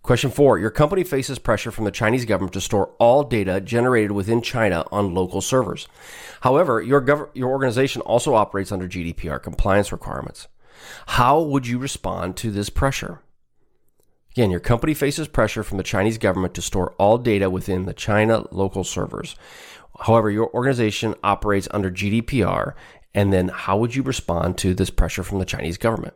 Question 0.04 0.30
four 0.30 0.58
Your 0.58 0.70
company 0.70 1.02
faces 1.02 1.38
pressure 1.38 1.70
from 1.70 1.86
the 1.86 1.90
Chinese 1.90 2.26
government 2.26 2.52
to 2.52 2.60
store 2.60 2.88
all 2.98 3.24
data 3.24 3.58
generated 3.58 4.12
within 4.12 4.42
China 4.42 4.84
on 4.92 5.14
local 5.14 5.40
servers. 5.40 5.88
However, 6.42 6.82
your, 6.82 7.00
gov- 7.00 7.30
your 7.32 7.48
organization 7.48 8.02
also 8.02 8.34
operates 8.34 8.70
under 8.70 8.86
GDPR 8.86 9.42
compliance 9.42 9.92
requirements. 9.92 10.46
How 11.06 11.40
would 11.40 11.66
you 11.66 11.78
respond 11.78 12.36
to 12.36 12.50
this 12.50 12.68
pressure? 12.68 13.22
Again, 14.32 14.50
your 14.50 14.60
company 14.60 14.92
faces 14.92 15.26
pressure 15.26 15.62
from 15.62 15.78
the 15.78 15.82
Chinese 15.82 16.18
government 16.18 16.52
to 16.54 16.62
store 16.62 16.94
all 16.98 17.16
data 17.16 17.48
within 17.48 17.86
the 17.86 17.94
China 17.94 18.44
local 18.50 18.84
servers. 18.84 19.36
However, 20.00 20.30
your 20.30 20.52
organization 20.52 21.14
operates 21.24 21.66
under 21.70 21.90
GDPR, 21.90 22.74
and 23.14 23.32
then 23.32 23.48
how 23.48 23.78
would 23.78 23.94
you 23.94 24.02
respond 24.02 24.58
to 24.58 24.74
this 24.74 24.90
pressure 24.90 25.22
from 25.22 25.38
the 25.38 25.46
Chinese 25.46 25.78
government? 25.78 26.12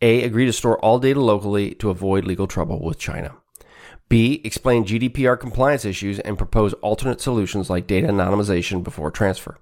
A. 0.00 0.22
Agree 0.22 0.46
to 0.46 0.52
store 0.52 0.78
all 0.78 0.98
data 0.98 1.20
locally 1.20 1.74
to 1.74 1.90
avoid 1.90 2.24
legal 2.24 2.46
trouble 2.46 2.82
with 2.82 2.98
China. 2.98 3.36
B. 4.08 4.40
Explain 4.44 4.84
GDPR 4.84 5.38
compliance 5.38 5.84
issues 5.84 6.18
and 6.20 6.38
propose 6.38 6.72
alternate 6.74 7.20
solutions 7.20 7.68
like 7.68 7.86
data 7.86 8.08
anonymization 8.08 8.82
before 8.82 9.10
transfer. 9.10 9.58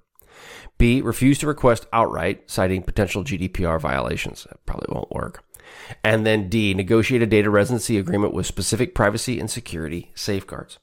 B. 0.78 1.00
Refuse 1.00 1.38
to 1.38 1.46
request 1.46 1.86
outright, 1.92 2.48
citing 2.50 2.82
potential 2.82 3.24
GDPR 3.24 3.80
violations. 3.80 4.44
That 4.44 4.64
probably 4.66 4.94
won't 4.94 5.10
work. 5.10 5.42
And 6.04 6.24
then 6.26 6.48
D, 6.48 6.74
negotiate 6.74 7.22
a 7.22 7.26
data 7.26 7.50
residency 7.50 7.98
agreement 7.98 8.34
with 8.34 8.46
specific 8.46 8.94
privacy 8.94 9.40
and 9.40 9.50
security 9.50 10.12
safeguards. 10.14 10.78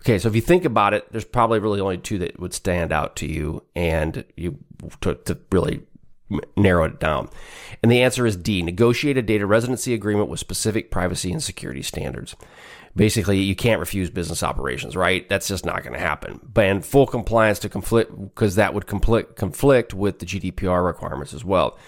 Okay, 0.00 0.18
so 0.18 0.28
if 0.28 0.34
you 0.34 0.40
think 0.40 0.64
about 0.64 0.94
it, 0.94 1.10
there's 1.12 1.24
probably 1.24 1.58
really 1.58 1.80
only 1.80 1.98
two 1.98 2.18
that 2.18 2.40
would 2.40 2.54
stand 2.54 2.92
out 2.92 3.14
to 3.16 3.26
you, 3.26 3.62
and 3.76 4.24
you 4.36 4.58
to, 5.00 5.14
to 5.14 5.38
really 5.52 5.82
narrow 6.56 6.84
it 6.84 7.00
down. 7.00 7.28
And 7.82 7.90
the 7.90 8.02
answer 8.02 8.26
is 8.26 8.36
D, 8.36 8.62
negotiate 8.62 9.16
a 9.16 9.22
data 9.22 9.46
residency 9.46 9.94
agreement 9.94 10.28
with 10.28 10.40
specific 10.40 10.90
privacy 10.90 11.32
and 11.32 11.42
security 11.42 11.82
standards. 11.82 12.36
Basically, 12.94 13.40
you 13.40 13.56
can't 13.56 13.80
refuse 13.80 14.10
business 14.10 14.42
operations, 14.42 14.94
right? 14.94 15.26
That's 15.28 15.48
just 15.48 15.64
not 15.64 15.82
going 15.82 15.94
to 15.94 15.98
happen. 15.98 16.40
But 16.42 16.66
and 16.66 16.84
full 16.84 17.06
compliance 17.06 17.58
to 17.60 17.68
conflict 17.68 18.12
because 18.16 18.56
that 18.56 18.74
would 18.74 18.86
conflict 18.86 19.36
conflict 19.36 19.94
with 19.94 20.18
the 20.18 20.26
GDPR 20.26 20.84
requirements 20.84 21.32
as 21.32 21.44
well 21.44 21.78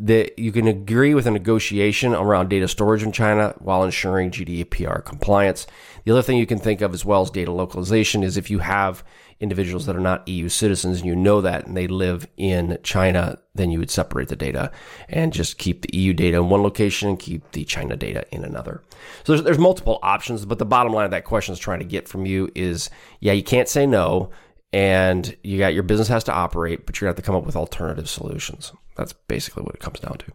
that 0.00 0.38
you 0.38 0.52
can 0.52 0.68
agree 0.68 1.12
with 1.12 1.26
a 1.26 1.30
negotiation 1.30 2.14
around 2.14 2.48
data 2.48 2.68
storage 2.68 3.02
in 3.02 3.10
China 3.10 3.54
while 3.58 3.82
ensuring 3.82 4.30
GDPR 4.30 5.04
compliance. 5.04 5.66
The 6.04 6.12
other 6.12 6.22
thing 6.22 6.38
you 6.38 6.46
can 6.46 6.60
think 6.60 6.80
of 6.80 6.94
as 6.94 7.04
well 7.04 7.22
as 7.22 7.30
data 7.30 7.50
localization 7.50 8.22
is 8.22 8.36
if 8.36 8.48
you 8.48 8.60
have 8.60 9.02
individuals 9.40 9.86
that 9.86 9.96
are 9.96 10.00
not 10.00 10.26
EU 10.26 10.48
citizens 10.48 10.98
and 10.98 11.06
you 11.06 11.14
know 11.14 11.40
that 11.40 11.66
and 11.66 11.76
they 11.76 11.86
live 11.86 12.26
in 12.36 12.78
China, 12.82 13.38
then 13.54 13.70
you 13.70 13.78
would 13.78 13.90
separate 13.90 14.28
the 14.28 14.36
data 14.36 14.70
and 15.08 15.32
just 15.32 15.58
keep 15.58 15.82
the 15.82 15.96
EU 15.96 16.12
data 16.12 16.38
in 16.38 16.48
one 16.48 16.62
location 16.62 17.08
and 17.08 17.18
keep 17.18 17.50
the 17.52 17.64
China 17.64 17.96
data 17.96 18.24
in 18.32 18.44
another. 18.44 18.82
So 19.24 19.32
there's, 19.32 19.44
there's 19.44 19.58
multiple 19.58 19.98
options, 20.02 20.44
but 20.44 20.58
the 20.58 20.66
bottom 20.66 20.92
line 20.92 21.04
of 21.04 21.12
that 21.12 21.24
question 21.24 21.52
is 21.52 21.58
trying 21.58 21.78
to 21.78 21.84
get 21.84 22.08
from 22.08 22.26
you 22.26 22.50
is, 22.54 22.90
yeah, 23.20 23.32
you 23.32 23.44
can't 23.44 23.68
say 23.68 23.86
no 23.86 24.30
and 24.72 25.36
you 25.42 25.58
got 25.58 25.74
your 25.74 25.82
business 25.82 26.08
has 26.08 26.24
to 26.24 26.32
operate, 26.32 26.84
but 26.84 27.00
you're 27.00 27.06
going 27.06 27.14
to 27.14 27.18
have 27.18 27.24
to 27.24 27.26
come 27.26 27.36
up 27.36 27.46
with 27.46 27.56
alternative 27.56 28.08
solutions. 28.08 28.72
That's 28.96 29.12
basically 29.12 29.62
what 29.62 29.74
it 29.74 29.80
comes 29.80 30.00
down 30.00 30.18
to. 30.18 30.32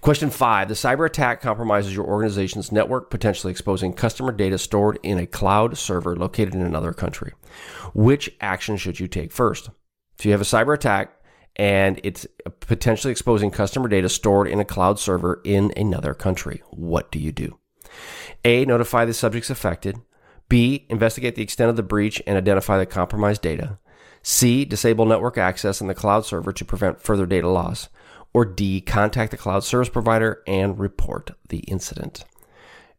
Question 0.00 0.30
five 0.30 0.68
The 0.68 0.74
cyber 0.74 1.06
attack 1.06 1.40
compromises 1.40 1.94
your 1.94 2.06
organization's 2.06 2.72
network, 2.72 3.10
potentially 3.10 3.50
exposing 3.50 3.92
customer 3.92 4.32
data 4.32 4.58
stored 4.58 4.98
in 5.02 5.18
a 5.18 5.26
cloud 5.26 5.76
server 5.76 6.16
located 6.16 6.54
in 6.54 6.62
another 6.62 6.92
country. 6.92 7.32
Which 7.94 8.30
action 8.40 8.76
should 8.76 9.00
you 9.00 9.08
take 9.08 9.32
first? 9.32 9.70
If 10.18 10.26
you 10.26 10.32
have 10.32 10.40
a 10.40 10.44
cyber 10.44 10.74
attack 10.74 11.14
and 11.56 12.00
it's 12.04 12.26
potentially 12.60 13.10
exposing 13.10 13.50
customer 13.50 13.88
data 13.88 14.08
stored 14.08 14.48
in 14.48 14.60
a 14.60 14.64
cloud 14.64 14.98
server 14.98 15.40
in 15.44 15.72
another 15.76 16.14
country, 16.14 16.62
what 16.70 17.10
do 17.10 17.18
you 17.18 17.32
do? 17.32 17.58
A. 18.44 18.64
Notify 18.64 19.04
the 19.04 19.14
subjects 19.14 19.50
affected. 19.50 19.96
B. 20.48 20.86
Investigate 20.88 21.34
the 21.34 21.42
extent 21.42 21.70
of 21.70 21.76
the 21.76 21.82
breach 21.82 22.22
and 22.26 22.36
identify 22.36 22.78
the 22.78 22.86
compromised 22.86 23.42
data. 23.42 23.78
C. 24.22 24.64
Disable 24.64 25.06
network 25.06 25.38
access 25.38 25.80
in 25.80 25.88
the 25.88 25.94
cloud 25.94 26.24
server 26.24 26.52
to 26.52 26.64
prevent 26.64 27.00
further 27.00 27.26
data 27.26 27.48
loss. 27.48 27.88
Or 28.32 28.44
D. 28.44 28.80
Contact 28.80 29.30
the 29.30 29.36
cloud 29.36 29.64
service 29.64 29.88
provider 29.88 30.42
and 30.46 30.78
report 30.78 31.30
the 31.48 31.60
incident. 31.60 32.24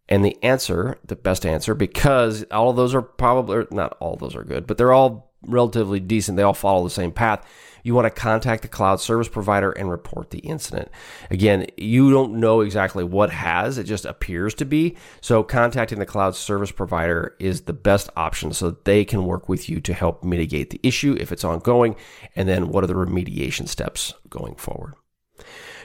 And 0.07 0.25
the 0.25 0.37
answer, 0.43 0.97
the 1.05 1.15
best 1.15 1.45
answer, 1.45 1.75
because 1.75 2.43
all 2.51 2.71
of 2.71 2.75
those 2.75 2.95
are 2.95 3.01
probably, 3.01 3.65
not 3.71 3.95
all 3.99 4.15
those 4.15 4.35
are 4.35 4.43
good, 4.43 4.65
but 4.65 4.77
they're 4.77 4.91
all 4.91 5.31
relatively 5.43 5.99
decent. 5.99 6.35
They 6.35 6.43
all 6.43 6.53
follow 6.53 6.83
the 6.83 6.89
same 6.89 7.11
path 7.11 7.45
you 7.83 7.95
want 7.95 8.05
to 8.05 8.21
contact 8.21 8.61
the 8.61 8.67
cloud 8.67 8.99
service 8.99 9.27
provider 9.27 9.71
and 9.71 9.89
report 9.89 10.31
the 10.31 10.39
incident. 10.39 10.89
Again, 11.29 11.67
you 11.77 12.11
don't 12.11 12.39
know 12.39 12.61
exactly 12.61 13.03
what 13.03 13.31
has, 13.31 13.77
it 13.77 13.85
just 13.85 14.05
appears 14.05 14.53
to 14.55 14.65
be. 14.65 14.97
So, 15.21 15.43
contacting 15.43 15.99
the 15.99 16.05
cloud 16.05 16.35
service 16.35 16.71
provider 16.71 17.35
is 17.39 17.61
the 17.61 17.73
best 17.73 18.09
option 18.15 18.53
so 18.53 18.69
that 18.69 18.85
they 18.85 19.05
can 19.05 19.25
work 19.25 19.49
with 19.49 19.69
you 19.69 19.79
to 19.81 19.93
help 19.93 20.23
mitigate 20.23 20.69
the 20.69 20.79
issue 20.83 21.15
if 21.19 21.31
it's 21.31 21.43
ongoing. 21.43 21.95
And 22.35 22.47
then, 22.47 22.69
what 22.69 22.83
are 22.83 22.87
the 22.87 22.93
remediation 22.93 23.67
steps 23.67 24.13
going 24.29 24.55
forward? 24.55 24.95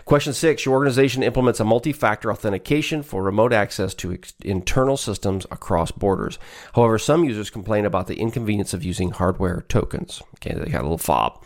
Question 0.04 0.34
six 0.34 0.64
Your 0.64 0.74
organization 0.74 1.22
implements 1.22 1.60
a 1.60 1.64
multi 1.64 1.92
factor 1.92 2.30
authentication 2.30 3.02
for 3.02 3.22
remote 3.22 3.52
access 3.52 3.94
to 3.94 4.12
ex- 4.12 4.34
internal 4.44 4.96
systems 4.96 5.46
across 5.50 5.90
borders. 5.90 6.38
However, 6.74 6.98
some 6.98 7.24
users 7.24 7.50
complain 7.50 7.86
about 7.86 8.06
the 8.06 8.18
inconvenience 8.18 8.74
of 8.74 8.84
using 8.84 9.12
hardware 9.12 9.64
tokens. 9.68 10.22
Okay, 10.36 10.54
they 10.54 10.70
got 10.70 10.80
a 10.80 10.82
little 10.82 10.98
fob. 10.98 11.42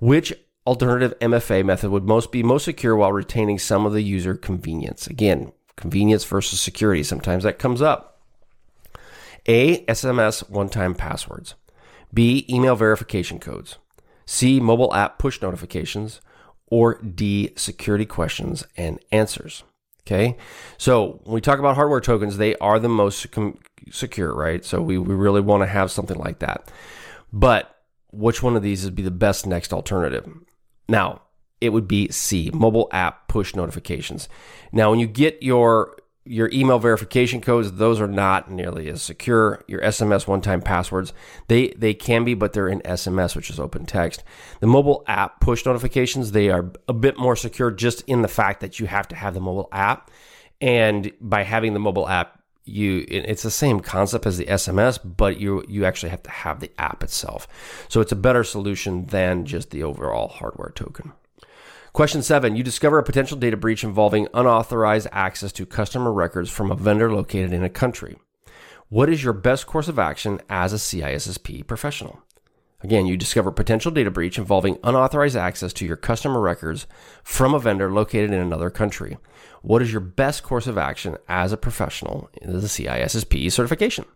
Which 0.00 0.32
alternative 0.66 1.14
MFA 1.20 1.64
method 1.64 1.90
would 1.90 2.04
most 2.04 2.32
be 2.32 2.42
most 2.42 2.64
secure 2.64 2.96
while 2.96 3.12
retaining 3.12 3.58
some 3.58 3.86
of 3.86 3.92
the 3.92 4.02
user 4.02 4.34
convenience? 4.34 5.06
Again, 5.06 5.52
convenience 5.76 6.24
versus 6.24 6.60
security. 6.60 7.04
Sometimes 7.04 7.44
that 7.44 7.58
comes 7.58 7.80
up. 7.80 8.20
A. 9.46 9.84
SMS 9.86 10.48
one 10.50 10.68
time 10.68 10.94
passwords. 10.94 11.54
B. 12.12 12.44
Email 12.48 12.76
verification 12.76 13.38
codes. 13.38 13.78
C. 14.26 14.60
Mobile 14.60 14.94
app 14.94 15.18
push 15.18 15.40
notifications. 15.40 16.20
Or 16.72 16.94
D. 17.02 17.52
Security 17.54 18.06
questions 18.06 18.64
and 18.78 18.98
answers. 19.12 19.62
Okay. 20.06 20.38
So 20.78 21.20
when 21.24 21.34
we 21.34 21.40
talk 21.42 21.58
about 21.58 21.74
hardware 21.74 22.00
tokens, 22.00 22.38
they 22.38 22.56
are 22.56 22.78
the 22.78 22.88
most 22.88 23.26
secure, 23.90 24.34
right? 24.34 24.64
So 24.64 24.80
we, 24.80 24.96
we 24.96 25.14
really 25.14 25.42
want 25.42 25.62
to 25.62 25.66
have 25.66 25.90
something 25.90 26.16
like 26.16 26.38
that. 26.38 26.72
But 27.30 27.76
which 28.10 28.42
one 28.42 28.56
of 28.56 28.62
these 28.62 28.84
would 28.86 28.94
be 28.94 29.02
the 29.02 29.10
best 29.10 29.46
next 29.46 29.74
alternative? 29.74 30.26
Now, 30.88 31.20
it 31.60 31.74
would 31.74 31.86
be 31.86 32.08
C, 32.08 32.50
mobile 32.54 32.88
app 32.90 33.28
push 33.28 33.54
notifications. 33.54 34.30
Now, 34.72 34.88
when 34.88 34.98
you 34.98 35.06
get 35.06 35.42
your 35.42 35.94
your 36.24 36.48
email 36.52 36.78
verification 36.78 37.40
codes, 37.40 37.72
those 37.72 38.00
are 38.00 38.08
not 38.08 38.50
nearly 38.50 38.88
as 38.88 39.02
secure. 39.02 39.64
Your 39.66 39.80
SMS 39.80 40.26
one-time 40.26 40.62
passwords, 40.62 41.12
they 41.48 41.68
they 41.76 41.94
can 41.94 42.24
be, 42.24 42.34
but 42.34 42.52
they're 42.52 42.68
in 42.68 42.80
SMS, 42.82 43.34
which 43.34 43.50
is 43.50 43.58
open 43.58 43.86
text. 43.86 44.22
The 44.60 44.66
mobile 44.66 45.02
app 45.06 45.40
push 45.40 45.66
notifications, 45.66 46.32
they 46.32 46.48
are 46.48 46.70
a 46.86 46.92
bit 46.92 47.18
more 47.18 47.34
secure 47.34 47.70
just 47.70 48.02
in 48.02 48.22
the 48.22 48.28
fact 48.28 48.60
that 48.60 48.78
you 48.78 48.86
have 48.86 49.08
to 49.08 49.16
have 49.16 49.34
the 49.34 49.40
mobile 49.40 49.68
app. 49.72 50.10
And 50.60 51.12
by 51.20 51.42
having 51.42 51.74
the 51.74 51.80
mobile 51.80 52.08
app, 52.08 52.40
you 52.64 53.04
it's 53.08 53.42
the 53.42 53.50
same 53.50 53.80
concept 53.80 54.24
as 54.24 54.38
the 54.38 54.46
SMS, 54.46 55.00
but 55.04 55.40
you 55.40 55.64
you 55.68 55.84
actually 55.84 56.10
have 56.10 56.22
to 56.22 56.30
have 56.30 56.60
the 56.60 56.70
app 56.78 57.02
itself. 57.02 57.48
So 57.88 58.00
it's 58.00 58.12
a 58.12 58.16
better 58.16 58.44
solution 58.44 59.06
than 59.06 59.44
just 59.44 59.70
the 59.70 59.82
overall 59.82 60.28
hardware 60.28 60.70
token. 60.74 61.12
Question 61.92 62.22
seven, 62.22 62.56
you 62.56 62.62
discover 62.62 62.98
a 62.98 63.02
potential 63.02 63.36
data 63.36 63.54
breach 63.54 63.84
involving 63.84 64.26
unauthorized 64.32 65.08
access 65.12 65.52
to 65.52 65.66
customer 65.66 66.10
records 66.10 66.48
from 66.48 66.70
a 66.70 66.74
vendor 66.74 67.12
located 67.12 67.52
in 67.52 67.62
a 67.62 67.68
country. 67.68 68.16
What 68.88 69.10
is 69.10 69.22
your 69.22 69.34
best 69.34 69.66
course 69.66 69.88
of 69.88 69.98
action 69.98 70.40
as 70.48 70.72
a 70.72 70.76
CISSP 70.76 71.66
professional? 71.66 72.22
Again, 72.80 73.04
you 73.04 73.18
discover 73.18 73.50
potential 73.50 73.90
data 73.90 74.10
breach 74.10 74.38
involving 74.38 74.78
unauthorized 74.82 75.36
access 75.36 75.74
to 75.74 75.84
your 75.84 75.96
customer 75.96 76.40
records 76.40 76.86
from 77.22 77.52
a 77.52 77.58
vendor 77.58 77.92
located 77.92 78.32
in 78.32 78.40
another 78.40 78.70
country. 78.70 79.18
What 79.60 79.82
is 79.82 79.92
your 79.92 80.00
best 80.00 80.42
course 80.42 80.66
of 80.66 80.78
action 80.78 81.18
as 81.28 81.52
a 81.52 81.58
professional 81.58 82.30
in 82.40 82.54
the 82.54 82.60
CISSP 82.60 83.52
certification? 83.52 84.06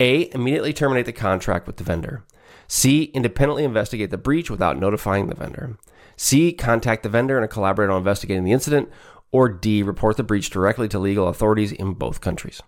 A. 0.00 0.34
Immediately 0.34 0.72
terminate 0.72 1.04
the 1.04 1.12
contract 1.12 1.66
with 1.66 1.76
the 1.76 1.84
vendor. 1.84 2.24
C. 2.66 3.10
Independently 3.12 3.64
investigate 3.64 4.10
the 4.10 4.16
breach 4.16 4.50
without 4.50 4.78
notifying 4.78 5.26
the 5.26 5.34
vendor. 5.34 5.76
C. 6.16 6.52
Contact 6.52 7.02
the 7.02 7.08
vendor 7.08 7.38
and 7.38 7.50
collaborate 7.50 7.90
on 7.90 7.98
investigating 7.98 8.44
the 8.44 8.52
incident. 8.52 8.88
Or 9.32 9.48
D. 9.48 9.82
Report 9.82 10.16
the 10.16 10.22
breach 10.22 10.50
directly 10.50 10.88
to 10.88 10.98
legal 10.98 11.28
authorities 11.28 11.72
in 11.72 11.94
both 11.94 12.20
countries. 12.20 12.62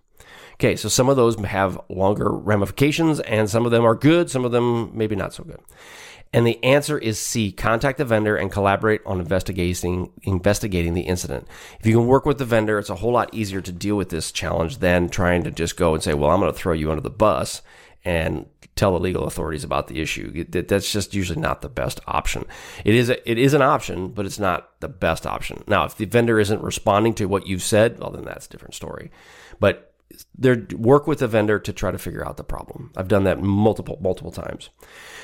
Okay, 0.54 0.74
so 0.74 0.88
some 0.88 1.08
of 1.08 1.16
those 1.16 1.38
have 1.40 1.78
longer 1.90 2.30
ramifications, 2.30 3.20
and 3.20 3.48
some 3.48 3.66
of 3.66 3.72
them 3.72 3.84
are 3.84 3.94
good, 3.94 4.30
some 4.30 4.44
of 4.44 4.52
them 4.52 4.90
maybe 4.96 5.14
not 5.14 5.34
so 5.34 5.44
good. 5.44 5.60
And 6.32 6.46
the 6.46 6.62
answer 6.64 6.98
is 6.98 7.18
C. 7.18 7.52
Contact 7.52 7.98
the 7.98 8.04
vendor 8.04 8.36
and 8.36 8.50
collaborate 8.50 9.00
on 9.06 9.20
investigating 9.20 10.10
investigating 10.22 10.94
the 10.94 11.02
incident. 11.02 11.46
If 11.78 11.86
you 11.86 11.98
can 11.98 12.06
work 12.06 12.26
with 12.26 12.38
the 12.38 12.44
vendor, 12.44 12.78
it's 12.78 12.90
a 12.90 12.96
whole 12.96 13.12
lot 13.12 13.32
easier 13.32 13.60
to 13.60 13.72
deal 13.72 13.96
with 13.96 14.08
this 14.08 14.32
challenge 14.32 14.78
than 14.78 15.08
trying 15.08 15.44
to 15.44 15.50
just 15.50 15.76
go 15.76 15.94
and 15.94 16.02
say, 16.02 16.14
"Well, 16.14 16.30
I'm 16.30 16.40
going 16.40 16.52
to 16.52 16.58
throw 16.58 16.72
you 16.72 16.90
under 16.90 17.02
the 17.02 17.10
bus." 17.10 17.62
And 18.06 18.46
tell 18.76 18.92
the 18.92 19.00
legal 19.00 19.24
authorities 19.24 19.64
about 19.64 19.88
the 19.88 20.00
issue. 20.00 20.44
That's 20.44 20.92
just 20.92 21.12
usually 21.12 21.40
not 21.40 21.60
the 21.60 21.68
best 21.68 21.98
option. 22.06 22.44
It 22.84 22.94
is 22.94 23.10
a, 23.10 23.30
it 23.30 23.36
is 23.36 23.52
an 23.52 23.62
option, 23.62 24.10
but 24.10 24.26
it's 24.26 24.38
not 24.38 24.80
the 24.80 24.88
best 24.88 25.26
option. 25.26 25.64
Now, 25.66 25.84
if 25.84 25.96
the 25.96 26.04
vendor 26.04 26.38
isn't 26.38 26.62
responding 26.62 27.14
to 27.14 27.26
what 27.26 27.48
you've 27.48 27.64
said, 27.64 27.98
well, 27.98 28.10
then 28.10 28.24
that's 28.24 28.46
a 28.46 28.50
different 28.50 28.74
story. 28.74 29.10
But 29.58 29.92
there 30.38 30.64
work 30.76 31.08
with 31.08 31.18
the 31.18 31.26
vendor 31.26 31.58
to 31.58 31.72
try 31.72 31.90
to 31.90 31.98
figure 31.98 32.24
out 32.24 32.36
the 32.36 32.44
problem. 32.44 32.92
I've 32.96 33.08
done 33.08 33.24
that 33.24 33.42
multiple 33.42 33.98
multiple 34.00 34.30
times. 34.30 34.70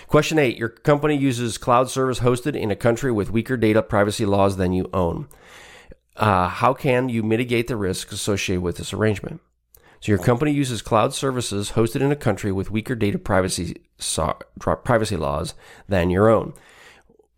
Question 0.08 0.40
8, 0.40 0.58
your 0.58 0.68
company 0.68 1.16
uses 1.16 1.56
cloud 1.56 1.88
service 1.88 2.18
hosted 2.18 2.56
in 2.56 2.72
a 2.72 2.76
country 2.76 3.12
with 3.12 3.30
weaker 3.30 3.56
data 3.56 3.80
privacy 3.82 4.26
laws 4.26 4.56
than 4.56 4.72
you 4.72 4.90
own. 4.92 5.28
uh, 6.16 6.48
how 6.48 6.74
can 6.74 7.08
you 7.08 7.22
mitigate 7.22 7.68
the 7.68 7.76
risk 7.76 8.10
associated 8.12 8.60
with 8.62 8.76
this 8.76 8.92
arrangement? 8.92 9.40
So 10.02 10.10
your 10.10 10.18
company 10.18 10.50
uses 10.50 10.82
cloud 10.82 11.14
services 11.14 11.72
hosted 11.72 12.00
in 12.00 12.10
a 12.10 12.16
country 12.16 12.50
with 12.50 12.72
weaker 12.72 12.96
data 12.96 13.20
privacy 13.20 13.82
so, 13.98 14.36
privacy 14.58 15.16
laws 15.16 15.54
than 15.88 16.10
your 16.10 16.28
own. 16.28 16.54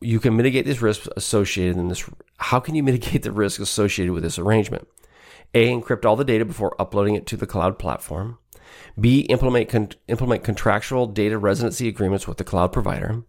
You 0.00 0.18
can 0.18 0.34
mitigate 0.34 0.64
these 0.64 0.80
risks 0.80 1.06
associated 1.14 1.76
in 1.76 1.88
this. 1.88 2.08
How 2.38 2.60
can 2.60 2.74
you 2.74 2.82
mitigate 2.82 3.22
the 3.22 3.32
risk 3.32 3.60
associated 3.60 4.14
with 4.14 4.22
this 4.22 4.38
arrangement? 4.38 4.88
A. 5.52 5.68
Encrypt 5.68 6.06
all 6.06 6.16
the 6.16 6.24
data 6.24 6.46
before 6.46 6.74
uploading 6.80 7.14
it 7.14 7.26
to 7.26 7.36
the 7.36 7.46
cloud 7.46 7.78
platform. 7.78 8.38
B. 8.98 9.20
Implement 9.20 9.68
con- 9.68 9.90
implement 10.08 10.42
contractual 10.42 11.06
data 11.06 11.36
residency 11.36 11.86
agreements 11.86 12.26
with 12.26 12.38
the 12.38 12.44
cloud 12.44 12.72
provider. 12.72 13.24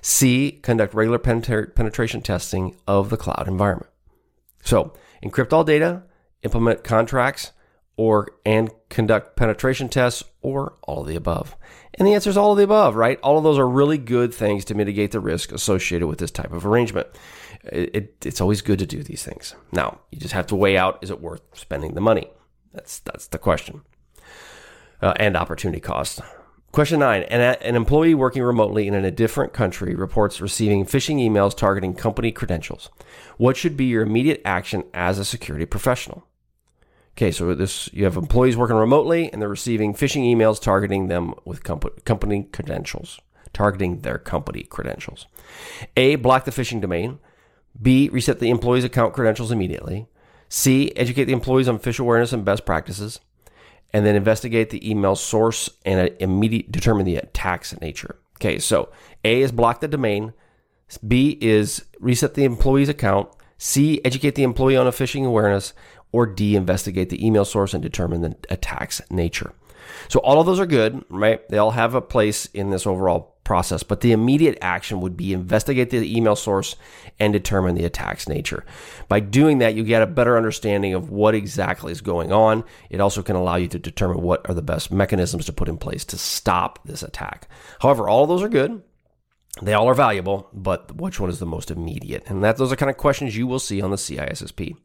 C. 0.00 0.52
Conduct 0.62 0.94
regular 0.94 1.18
penetra- 1.18 1.74
penetration 1.74 2.22
testing 2.22 2.74
of 2.86 3.10
the 3.10 3.18
cloud 3.18 3.48
environment. 3.48 3.90
So 4.62 4.94
encrypt 5.22 5.52
all 5.52 5.62
data, 5.62 6.04
implement 6.42 6.84
contracts, 6.84 7.52
or 7.98 8.28
and 8.46 8.70
conduct 8.88 9.36
penetration 9.36 9.88
tests 9.88 10.22
or 10.40 10.78
all 10.84 11.02
of 11.02 11.08
the 11.08 11.16
above? 11.16 11.56
And 11.94 12.06
the 12.06 12.14
answer 12.14 12.30
is 12.30 12.36
all 12.36 12.52
of 12.52 12.58
the 12.58 12.64
above, 12.64 12.94
right? 12.94 13.20
All 13.22 13.36
of 13.36 13.44
those 13.44 13.58
are 13.58 13.68
really 13.68 13.98
good 13.98 14.32
things 14.32 14.64
to 14.66 14.74
mitigate 14.74 15.10
the 15.10 15.20
risk 15.20 15.52
associated 15.52 16.06
with 16.06 16.18
this 16.18 16.30
type 16.30 16.52
of 16.52 16.64
arrangement. 16.64 17.08
It, 17.64 17.90
it, 17.94 18.26
it's 18.26 18.40
always 18.40 18.62
good 18.62 18.78
to 18.78 18.86
do 18.86 19.02
these 19.02 19.24
things. 19.24 19.56
Now, 19.72 19.98
you 20.12 20.18
just 20.18 20.32
have 20.32 20.46
to 20.46 20.56
weigh 20.56 20.78
out 20.78 21.00
is 21.02 21.10
it 21.10 21.20
worth 21.20 21.42
spending 21.52 21.94
the 21.94 22.00
money? 22.00 22.30
That's, 22.72 23.00
that's 23.00 23.26
the 23.26 23.38
question. 23.38 23.82
Uh, 25.02 25.14
and 25.16 25.36
opportunity 25.36 25.80
cost. 25.80 26.20
Question 26.70 27.00
nine 27.00 27.22
an, 27.24 27.40
an 27.40 27.74
employee 27.74 28.14
working 28.14 28.42
remotely 28.42 28.86
in 28.86 28.94
a 28.94 29.10
different 29.10 29.52
country 29.52 29.94
reports 29.94 30.40
receiving 30.40 30.84
phishing 30.84 31.16
emails 31.16 31.56
targeting 31.56 31.94
company 31.94 32.30
credentials. 32.30 32.90
What 33.38 33.56
should 33.56 33.76
be 33.76 33.86
your 33.86 34.02
immediate 34.02 34.42
action 34.44 34.84
as 34.94 35.18
a 35.18 35.24
security 35.24 35.66
professional? 35.66 36.26
Okay, 37.18 37.32
so 37.32 37.52
this 37.52 37.92
you 37.92 38.04
have 38.04 38.16
employees 38.16 38.56
working 38.56 38.76
remotely 38.76 39.28
and 39.32 39.42
they're 39.42 39.48
receiving 39.48 39.92
phishing 39.92 40.22
emails 40.32 40.62
targeting 40.62 41.08
them 41.08 41.34
with 41.44 41.64
comp- 41.64 42.04
company 42.04 42.44
credentials, 42.52 43.18
targeting 43.52 44.02
their 44.02 44.18
company 44.18 44.62
credentials. 44.62 45.26
A, 45.96 46.14
block 46.14 46.44
the 46.44 46.52
phishing 46.52 46.80
domain. 46.80 47.18
B, 47.82 48.08
reset 48.08 48.38
the 48.38 48.50
employee's 48.50 48.84
account 48.84 49.14
credentials 49.14 49.50
immediately. 49.50 50.06
C, 50.48 50.92
educate 50.94 51.24
the 51.24 51.32
employees 51.32 51.68
on 51.68 51.80
phish 51.80 51.98
awareness 51.98 52.32
and 52.32 52.44
best 52.44 52.64
practices. 52.64 53.18
And 53.92 54.06
then 54.06 54.14
investigate 54.14 54.70
the 54.70 54.88
email 54.88 55.16
source 55.16 55.68
and 55.84 56.08
uh, 56.08 56.14
immediate 56.20 56.70
determine 56.70 57.04
the 57.04 57.16
attack's 57.16 57.80
nature. 57.80 58.20
Okay, 58.36 58.60
so 58.60 58.92
A 59.24 59.42
is 59.42 59.50
block 59.50 59.80
the 59.80 59.88
domain. 59.88 60.34
B 61.04 61.36
is 61.40 61.84
reset 61.98 62.34
the 62.34 62.44
employee's 62.44 62.88
account. 62.88 63.28
C, 63.60 64.00
educate 64.04 64.36
the 64.36 64.44
employee 64.44 64.76
on 64.76 64.86
a 64.86 64.92
phishing 64.92 65.26
awareness 65.26 65.72
or 66.12 66.26
D, 66.26 66.56
investigate 66.56 67.10
the 67.10 67.24
email 67.24 67.44
source 67.44 67.74
and 67.74 67.82
determine 67.82 68.22
the 68.22 68.36
attack's 68.50 69.00
nature. 69.10 69.52
So 70.08 70.20
all 70.20 70.40
of 70.40 70.46
those 70.46 70.60
are 70.60 70.66
good, 70.66 71.04
right? 71.08 71.46
They 71.48 71.58
all 71.58 71.72
have 71.72 71.94
a 71.94 72.00
place 72.00 72.46
in 72.46 72.70
this 72.70 72.86
overall 72.86 73.36
process, 73.44 73.82
but 73.82 74.02
the 74.02 74.12
immediate 74.12 74.58
action 74.60 75.00
would 75.00 75.16
be 75.16 75.32
investigate 75.32 75.88
the 75.90 76.16
email 76.16 76.36
source 76.36 76.76
and 77.18 77.32
determine 77.32 77.74
the 77.74 77.86
attack's 77.86 78.28
nature. 78.28 78.64
By 79.08 79.20
doing 79.20 79.58
that, 79.58 79.74
you 79.74 79.84
get 79.84 80.02
a 80.02 80.06
better 80.06 80.36
understanding 80.36 80.92
of 80.92 81.10
what 81.10 81.34
exactly 81.34 81.90
is 81.90 82.02
going 82.02 82.30
on. 82.30 82.64
It 82.90 83.00
also 83.00 83.22
can 83.22 83.36
allow 83.36 83.56
you 83.56 83.68
to 83.68 83.78
determine 83.78 84.20
what 84.20 84.46
are 84.48 84.54
the 84.54 84.62
best 84.62 84.92
mechanisms 84.92 85.46
to 85.46 85.52
put 85.52 85.68
in 85.68 85.78
place 85.78 86.04
to 86.06 86.18
stop 86.18 86.80
this 86.84 87.02
attack. 87.02 87.48
However, 87.80 88.08
all 88.08 88.22
of 88.22 88.28
those 88.28 88.42
are 88.42 88.50
good. 88.50 88.82
They 89.62 89.72
all 89.72 89.88
are 89.88 89.94
valuable, 89.94 90.48
but 90.52 90.94
which 90.96 91.18
one 91.18 91.30
is 91.30 91.38
the 91.38 91.46
most 91.46 91.70
immediate? 91.70 92.24
And 92.26 92.44
that 92.44 92.58
those 92.58 92.70
are 92.70 92.76
kind 92.76 92.90
of 92.90 92.96
questions 92.96 93.36
you 93.36 93.46
will 93.46 93.58
see 93.58 93.80
on 93.80 93.90
the 93.90 93.96
CISSP. 93.96 94.76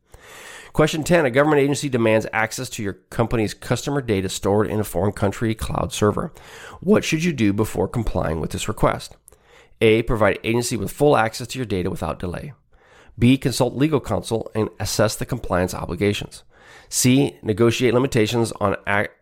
Question 0.73 1.03
10 1.03 1.27
A 1.27 1.29
government 1.29 1.61
agency 1.61 1.87
demands 1.87 2.25
access 2.33 2.67
to 2.69 2.81
your 2.81 2.93
company's 3.11 3.53
customer 3.53 4.01
data 4.01 4.27
stored 4.27 4.67
in 4.67 4.79
a 4.79 4.83
foreign 4.83 5.11
country 5.11 5.53
cloud 5.53 5.93
server. 5.93 6.33
What 6.81 7.03
should 7.03 7.23
you 7.23 7.31
do 7.31 7.53
before 7.53 7.87
complying 7.87 8.41
with 8.41 8.49
this 8.49 8.67
request? 8.67 9.15
A. 9.81 10.01
Provide 10.01 10.39
agency 10.43 10.75
with 10.75 10.91
full 10.91 11.15
access 11.15 11.47
to 11.49 11.59
your 11.59 11.67
data 11.67 11.91
without 11.91 12.17
delay. 12.17 12.53
B. 13.19 13.37
Consult 13.37 13.75
legal 13.75 14.01
counsel 14.01 14.51
and 14.55 14.69
assess 14.79 15.15
the 15.15 15.27
compliance 15.27 15.75
obligations. 15.75 16.43
C. 16.89 17.37
Negotiate 17.43 17.93
limitations 17.93 18.51
on 18.53 18.75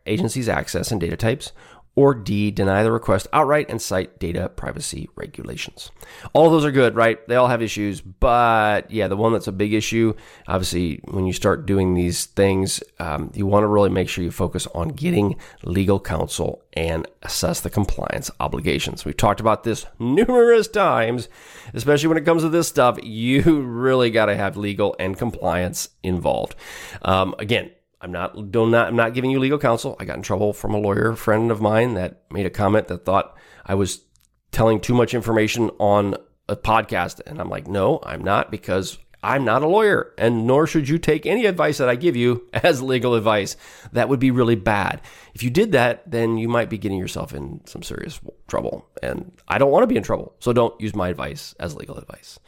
agency's 0.05 0.47
access 0.47 0.89
and 0.89 1.01
data 1.01 1.17
types 1.17 1.51
or 1.95 2.13
D, 2.13 2.51
deny 2.51 2.83
the 2.83 2.91
request 2.91 3.27
outright 3.33 3.69
and 3.69 3.81
cite 3.81 4.17
data 4.17 4.49
privacy 4.49 5.09
regulations. 5.15 5.91
All 6.33 6.49
those 6.49 6.63
are 6.63 6.71
good, 6.71 6.95
right? 6.95 7.25
They 7.27 7.35
all 7.35 7.49
have 7.49 7.61
issues, 7.61 7.99
but 7.99 8.89
yeah, 8.89 9.07
the 9.07 9.17
one 9.17 9.33
that's 9.33 9.47
a 9.47 9.51
big 9.51 9.73
issue, 9.73 10.13
obviously, 10.47 11.01
when 11.05 11.25
you 11.25 11.33
start 11.33 11.65
doing 11.65 11.93
these 11.93 12.25
things, 12.25 12.81
um, 12.99 13.31
you 13.35 13.45
want 13.45 13.63
to 13.63 13.67
really 13.67 13.89
make 13.89 14.07
sure 14.07 14.23
you 14.23 14.31
focus 14.31 14.67
on 14.67 14.89
getting 14.89 15.35
legal 15.63 15.99
counsel 15.99 16.63
and 16.73 17.07
assess 17.23 17.59
the 17.59 17.69
compliance 17.69 18.31
obligations. 18.39 19.03
We've 19.03 19.17
talked 19.17 19.41
about 19.41 19.63
this 19.63 19.85
numerous 19.99 20.69
times, 20.69 21.27
especially 21.73 22.07
when 22.07 22.17
it 22.17 22.25
comes 22.25 22.43
to 22.43 22.49
this 22.49 22.67
stuff. 22.67 22.99
You 23.11 23.61
really 23.61 24.09
got 24.09 24.27
to 24.27 24.37
have 24.37 24.55
legal 24.55 24.95
and 24.97 25.17
compliance 25.17 25.89
involved. 26.01 26.55
Um, 27.01 27.35
again, 27.39 27.71
I'm 28.01 28.11
not, 28.11 28.51
do 28.51 28.67
not, 28.67 28.87
I'm 28.87 28.95
not 28.95 29.13
giving 29.13 29.29
you 29.29 29.39
legal 29.39 29.59
counsel. 29.59 29.95
I 29.99 30.05
got 30.05 30.17
in 30.17 30.23
trouble 30.23 30.53
from 30.53 30.73
a 30.73 30.79
lawyer 30.79 31.15
friend 31.15 31.51
of 31.51 31.61
mine 31.61 31.93
that 31.93 32.23
made 32.31 32.45
a 32.45 32.49
comment 32.49 32.87
that 32.87 33.05
thought 33.05 33.37
I 33.65 33.75
was 33.75 34.03
telling 34.51 34.81
too 34.81 34.93
much 34.93 35.13
information 35.13 35.69
on 35.79 36.15
a 36.49 36.55
podcast. 36.55 37.21
And 37.25 37.39
I'm 37.39 37.49
like, 37.49 37.67
no, 37.67 37.99
I'm 38.03 38.23
not 38.23 38.49
because 38.49 38.97
I'm 39.23 39.45
not 39.45 39.61
a 39.61 39.67
lawyer, 39.67 40.13
and 40.17 40.47
nor 40.47 40.65
should 40.65 40.89
you 40.89 40.97
take 40.97 41.25
any 41.25 41.45
advice 41.45 41.77
that 41.77 41.89
I 41.89 41.95
give 41.95 42.15
you 42.15 42.47
as 42.53 42.81
legal 42.81 43.13
advice. 43.13 43.55
That 43.91 44.09
would 44.09 44.19
be 44.19 44.31
really 44.31 44.55
bad. 44.55 45.01
If 45.33 45.43
you 45.43 45.49
did 45.49 45.71
that, 45.73 46.09
then 46.09 46.37
you 46.37 46.49
might 46.49 46.69
be 46.69 46.77
getting 46.77 46.97
yourself 46.97 47.33
in 47.33 47.61
some 47.65 47.83
serious 47.83 48.19
trouble. 48.47 48.87
And 49.03 49.31
I 49.47 49.59
don't 49.59 49.71
want 49.71 49.83
to 49.83 49.87
be 49.87 49.95
in 49.95 50.03
trouble, 50.03 50.33
so 50.39 50.53
don't 50.53 50.79
use 50.81 50.95
my 50.95 51.09
advice 51.09 51.53
as 51.59 51.75
legal 51.75 51.97
advice. 51.97 52.39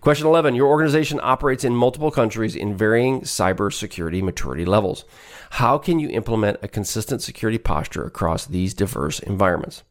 Question 0.00 0.26
11 0.28 0.54
Your 0.54 0.68
organization 0.68 1.18
operates 1.22 1.64
in 1.64 1.74
multiple 1.74 2.10
countries 2.10 2.54
in 2.54 2.76
varying 2.76 3.22
cybersecurity 3.22 4.22
maturity 4.22 4.64
levels. 4.64 5.04
How 5.50 5.78
can 5.78 5.98
you 5.98 6.08
implement 6.10 6.58
a 6.62 6.68
consistent 6.68 7.22
security 7.22 7.58
posture 7.58 8.04
across 8.04 8.46
these 8.46 8.72
diverse 8.72 9.18
environments? 9.18 9.82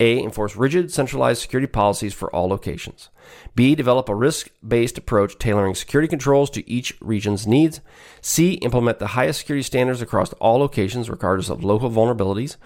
A. 0.00 0.22
Enforce 0.22 0.54
rigid, 0.54 0.92
centralized 0.92 1.42
security 1.42 1.66
policies 1.66 2.14
for 2.14 2.34
all 2.34 2.48
locations. 2.48 3.10
B. 3.54 3.74
Develop 3.74 4.08
a 4.08 4.14
risk 4.14 4.50
based 4.66 4.96
approach 4.96 5.38
tailoring 5.38 5.74
security 5.74 6.08
controls 6.08 6.50
to 6.50 6.68
each 6.70 6.94
region's 7.00 7.46
needs. 7.46 7.80
C. 8.20 8.54
Implement 8.54 9.00
the 9.00 9.08
highest 9.08 9.40
security 9.40 9.62
standards 9.62 10.00
across 10.00 10.32
all 10.34 10.58
locations, 10.58 11.10
regardless 11.10 11.48
of 11.48 11.64
local 11.64 11.90
vulnerabilities. 11.90 12.56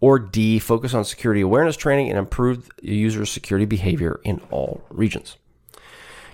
Or 0.00 0.18
D. 0.18 0.58
Focus 0.58 0.94
on 0.94 1.04
security 1.04 1.40
awareness 1.40 1.76
training 1.76 2.10
and 2.10 2.18
improve 2.18 2.68
user 2.82 3.24
security 3.24 3.66
behavior 3.66 4.20
in 4.24 4.40
all 4.50 4.82
regions. 4.90 5.36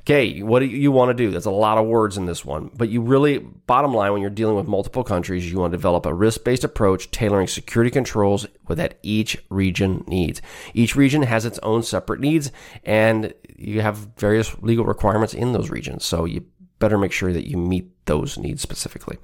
Okay, 0.08 0.40
what 0.40 0.60
do 0.60 0.64
you 0.64 0.90
want 0.90 1.10
to 1.10 1.14
do? 1.14 1.30
There's 1.30 1.44
a 1.44 1.50
lot 1.50 1.76
of 1.76 1.86
words 1.86 2.16
in 2.16 2.24
this 2.24 2.42
one, 2.42 2.70
but 2.74 2.88
you 2.88 3.02
really, 3.02 3.36
bottom 3.36 3.92
line, 3.92 4.10
when 4.10 4.22
you're 4.22 4.30
dealing 4.30 4.56
with 4.56 4.66
multiple 4.66 5.04
countries, 5.04 5.52
you 5.52 5.58
want 5.58 5.70
to 5.70 5.76
develop 5.76 6.06
a 6.06 6.14
risk 6.14 6.44
based 6.44 6.64
approach 6.64 7.10
tailoring 7.10 7.46
security 7.46 7.90
controls 7.90 8.46
that 8.70 8.98
each 9.02 9.36
region 9.50 10.04
needs. 10.06 10.40
Each 10.72 10.96
region 10.96 11.24
has 11.24 11.44
its 11.44 11.58
own 11.58 11.82
separate 11.82 12.20
needs, 12.20 12.50
and 12.84 13.34
you 13.54 13.82
have 13.82 14.08
various 14.16 14.56
legal 14.62 14.86
requirements 14.86 15.34
in 15.34 15.52
those 15.52 15.68
regions. 15.68 16.06
So 16.06 16.24
you 16.24 16.46
better 16.78 16.96
make 16.96 17.12
sure 17.12 17.34
that 17.34 17.46
you 17.46 17.58
meet 17.58 17.90
those 18.06 18.38
needs 18.38 18.62
specifically. 18.62 19.18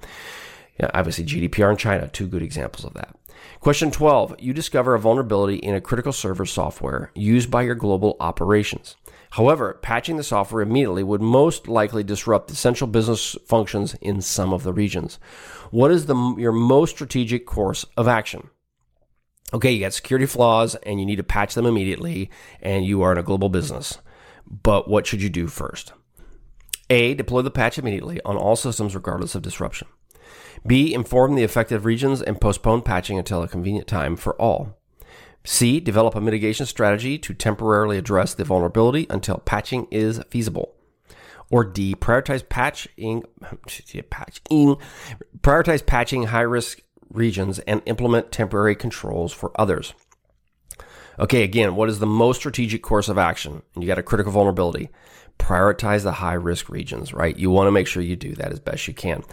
Yeah, 0.79 0.91
obviously, 0.93 1.25
GDPR 1.25 1.71
in 1.71 1.77
China, 1.77 2.09
two 2.09 2.27
good 2.27 2.43
examples 2.43 2.85
of 2.85 2.93
that. 2.93 3.15
Question 3.59 3.89
12 3.89 4.35
You 4.37 4.53
discover 4.53 4.93
a 4.93 4.99
vulnerability 4.99 5.55
in 5.55 5.73
a 5.73 5.81
critical 5.81 6.11
server 6.11 6.45
software 6.45 7.11
used 7.15 7.49
by 7.49 7.63
your 7.63 7.73
global 7.73 8.17
operations. 8.19 8.95
However, 9.35 9.77
patching 9.81 10.15
the 10.15 10.23
software 10.23 10.61
immediately 10.61 11.03
would 11.03 11.21
most 11.21 11.67
likely 11.67 12.05
disrupt 12.05 12.49
essential 12.51 12.87
business 12.87 13.35
functions 13.45 13.93
in 13.95 14.21
some 14.21 14.53
of 14.53 14.63
the 14.63 14.71
regions. 14.71 15.19
What 15.71 15.91
is 15.91 16.05
the, 16.05 16.15
your 16.37 16.53
most 16.53 16.91
strategic 16.91 17.45
course 17.45 17.83
of 17.97 18.07
action? 18.07 18.49
Okay, 19.53 19.73
you 19.73 19.81
got 19.81 19.91
security 19.91 20.25
flaws 20.25 20.75
and 20.83 21.01
you 21.01 21.05
need 21.05 21.17
to 21.17 21.23
patch 21.23 21.53
them 21.53 21.65
immediately, 21.65 22.29
and 22.61 22.85
you 22.85 23.01
are 23.01 23.11
in 23.11 23.17
a 23.17 23.23
global 23.23 23.49
business. 23.49 23.97
But 24.47 24.87
what 24.87 25.05
should 25.05 25.21
you 25.21 25.29
do 25.29 25.47
first? 25.47 25.91
A. 26.89 27.13
Deploy 27.13 27.41
the 27.41 27.51
patch 27.51 27.77
immediately 27.77 28.21
on 28.23 28.37
all 28.37 28.55
systems 28.55 28.95
regardless 28.95 29.35
of 29.35 29.41
disruption. 29.41 29.89
B. 30.65 30.93
Inform 30.93 31.35
the 31.35 31.43
affected 31.43 31.83
regions 31.83 32.21
and 32.21 32.39
postpone 32.39 32.83
patching 32.83 33.17
until 33.17 33.43
a 33.43 33.49
convenient 33.49 33.87
time 33.87 34.15
for 34.15 34.41
all. 34.41 34.79
C. 35.45 35.79
Develop 35.79 36.15
a 36.15 36.21
mitigation 36.21 36.65
strategy 36.65 37.17
to 37.19 37.33
temporarily 37.33 37.97
address 37.97 38.33
the 38.33 38.43
vulnerability 38.43 39.07
until 39.09 39.37
patching 39.37 39.87
is 39.91 40.21
feasible. 40.29 40.75
Or 41.51 41.63
D. 41.63 41.95
Prioritize 41.95 42.47
patching, 42.47 43.23
patching, 44.09 44.77
prioritize 45.39 45.85
patching 45.85 46.23
high 46.23 46.41
risk 46.41 46.81
regions 47.09 47.59
and 47.59 47.81
implement 47.85 48.31
temporary 48.31 48.75
controls 48.75 49.31
for 49.31 49.51
others. 49.59 49.93
Okay, 51.17 51.43
again, 51.43 51.75
what 51.75 51.87
is 51.87 51.99
the 51.99 52.05
most 52.05 52.37
strategic 52.37 52.83
course 52.83 53.07
of 53.07 53.17
action? 53.17 53.61
And 53.73 53.83
you 53.83 53.87
got 53.87 53.99
a 53.99 54.03
critical 54.03 54.33
vulnerability. 54.33 54.89
Prioritize 55.39 56.03
the 56.03 56.13
high 56.13 56.33
risk 56.33 56.69
regions, 56.69 57.13
right? 57.13 57.37
You 57.37 57.49
want 57.49 57.67
to 57.67 57.71
make 57.71 57.87
sure 57.87 58.01
you 58.01 58.15
do 58.15 58.33
that 58.35 58.51
as 58.51 58.59
best 58.59 58.87
you 58.87 58.93
can. 58.93 59.23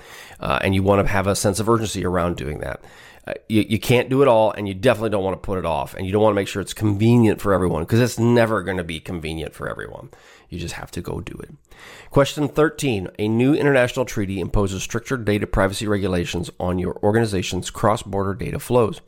Uh, 0.41 0.59
and 0.63 0.75
you 0.75 0.83
want 0.83 1.05
to 1.05 1.11
have 1.11 1.27
a 1.27 1.37
sense 1.37 1.61
of 1.61 1.69
urgency 1.69 2.05
around 2.05 2.37
doing 2.37 2.59
that. 2.59 2.85
Uh, 3.25 3.35
you, 3.49 3.63
you 3.63 3.79
can't 3.79 4.09
do 4.09 4.21
it 4.21 4.27
all, 4.27 4.51
and 4.51 4.67
you 4.67 4.75
definitely 4.75 5.11
don't 5.11 5.23
want 5.23 5.41
to 5.41 5.47
put 5.47 5.59
it 5.59 5.65
off. 5.65 5.95
And 5.95 6.05
you 6.05 6.13
don't 6.13 6.23
want 6.23 6.33
to 6.33 6.37
make 6.37 6.49
sure 6.49 6.61
it's 6.61 6.75
convenient 6.75 7.41
for 7.41 7.55
everyone 7.55 7.83
because 7.83 8.01
it's 8.01 8.19
never 8.19 8.63
going 8.63 8.79
to 8.79 8.85
be 8.85 8.99
convenient 8.99 9.55
for 9.55 9.69
everyone. 9.69 10.11
You 10.49 10.59
just 10.59 10.75
have 10.75 10.91
to 10.93 11.01
go 11.01 11.21
do 11.21 11.39
it. 11.39 11.51
Question 12.11 12.49
13 12.49 13.09
A 13.19 13.29
new 13.29 13.55
international 13.55 14.05
treaty 14.05 14.41
imposes 14.41 14.83
stricter 14.83 15.17
data 15.17 15.47
privacy 15.47 15.87
regulations 15.87 16.51
on 16.59 16.79
your 16.79 16.99
organization's 17.03 17.71
cross 17.71 18.03
border 18.03 18.35
data 18.35 18.59
flows. 18.59 19.01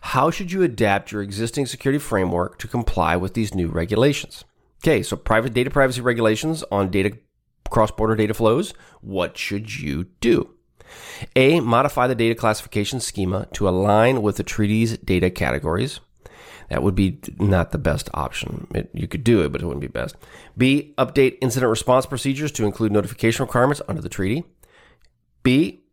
How 0.00 0.30
should 0.30 0.50
you 0.50 0.62
adapt 0.62 1.12
your 1.12 1.22
existing 1.22 1.66
security 1.66 1.98
framework 1.98 2.58
to 2.58 2.68
comply 2.68 3.16
with 3.16 3.34
these 3.34 3.54
new 3.54 3.68
regulations? 3.68 4.44
Okay, 4.82 5.02
so 5.02 5.16
private 5.16 5.54
data 5.54 5.70
privacy 5.70 6.00
regulations 6.00 6.62
on 6.70 6.90
data 6.90 7.18
cross 7.70 7.90
border 7.90 8.16
data 8.16 8.34
flows. 8.34 8.74
What 9.00 9.36
should 9.36 9.78
you 9.78 10.04
do? 10.20 10.54
A. 11.36 11.60
Modify 11.60 12.06
the 12.06 12.14
data 12.14 12.34
classification 12.34 13.00
schema 13.00 13.46
to 13.54 13.68
align 13.68 14.22
with 14.22 14.36
the 14.36 14.42
treaty's 14.42 14.96
data 14.98 15.30
categories. 15.30 16.00
That 16.70 16.82
would 16.82 16.94
be 16.94 17.20
not 17.38 17.72
the 17.72 17.78
best 17.78 18.10
option. 18.12 18.66
It, 18.74 18.90
you 18.92 19.08
could 19.08 19.24
do 19.24 19.42
it, 19.42 19.52
but 19.52 19.62
it 19.62 19.64
wouldn't 19.64 19.80
be 19.80 19.88
best. 19.88 20.16
B. 20.56 20.94
Update 20.98 21.38
incident 21.40 21.70
response 21.70 22.04
procedures 22.06 22.52
to 22.52 22.64
include 22.64 22.92
notification 22.92 23.44
requirements 23.44 23.80
under 23.88 24.02
the 24.02 24.08
treaty. 24.08 24.44
B. 25.42 25.84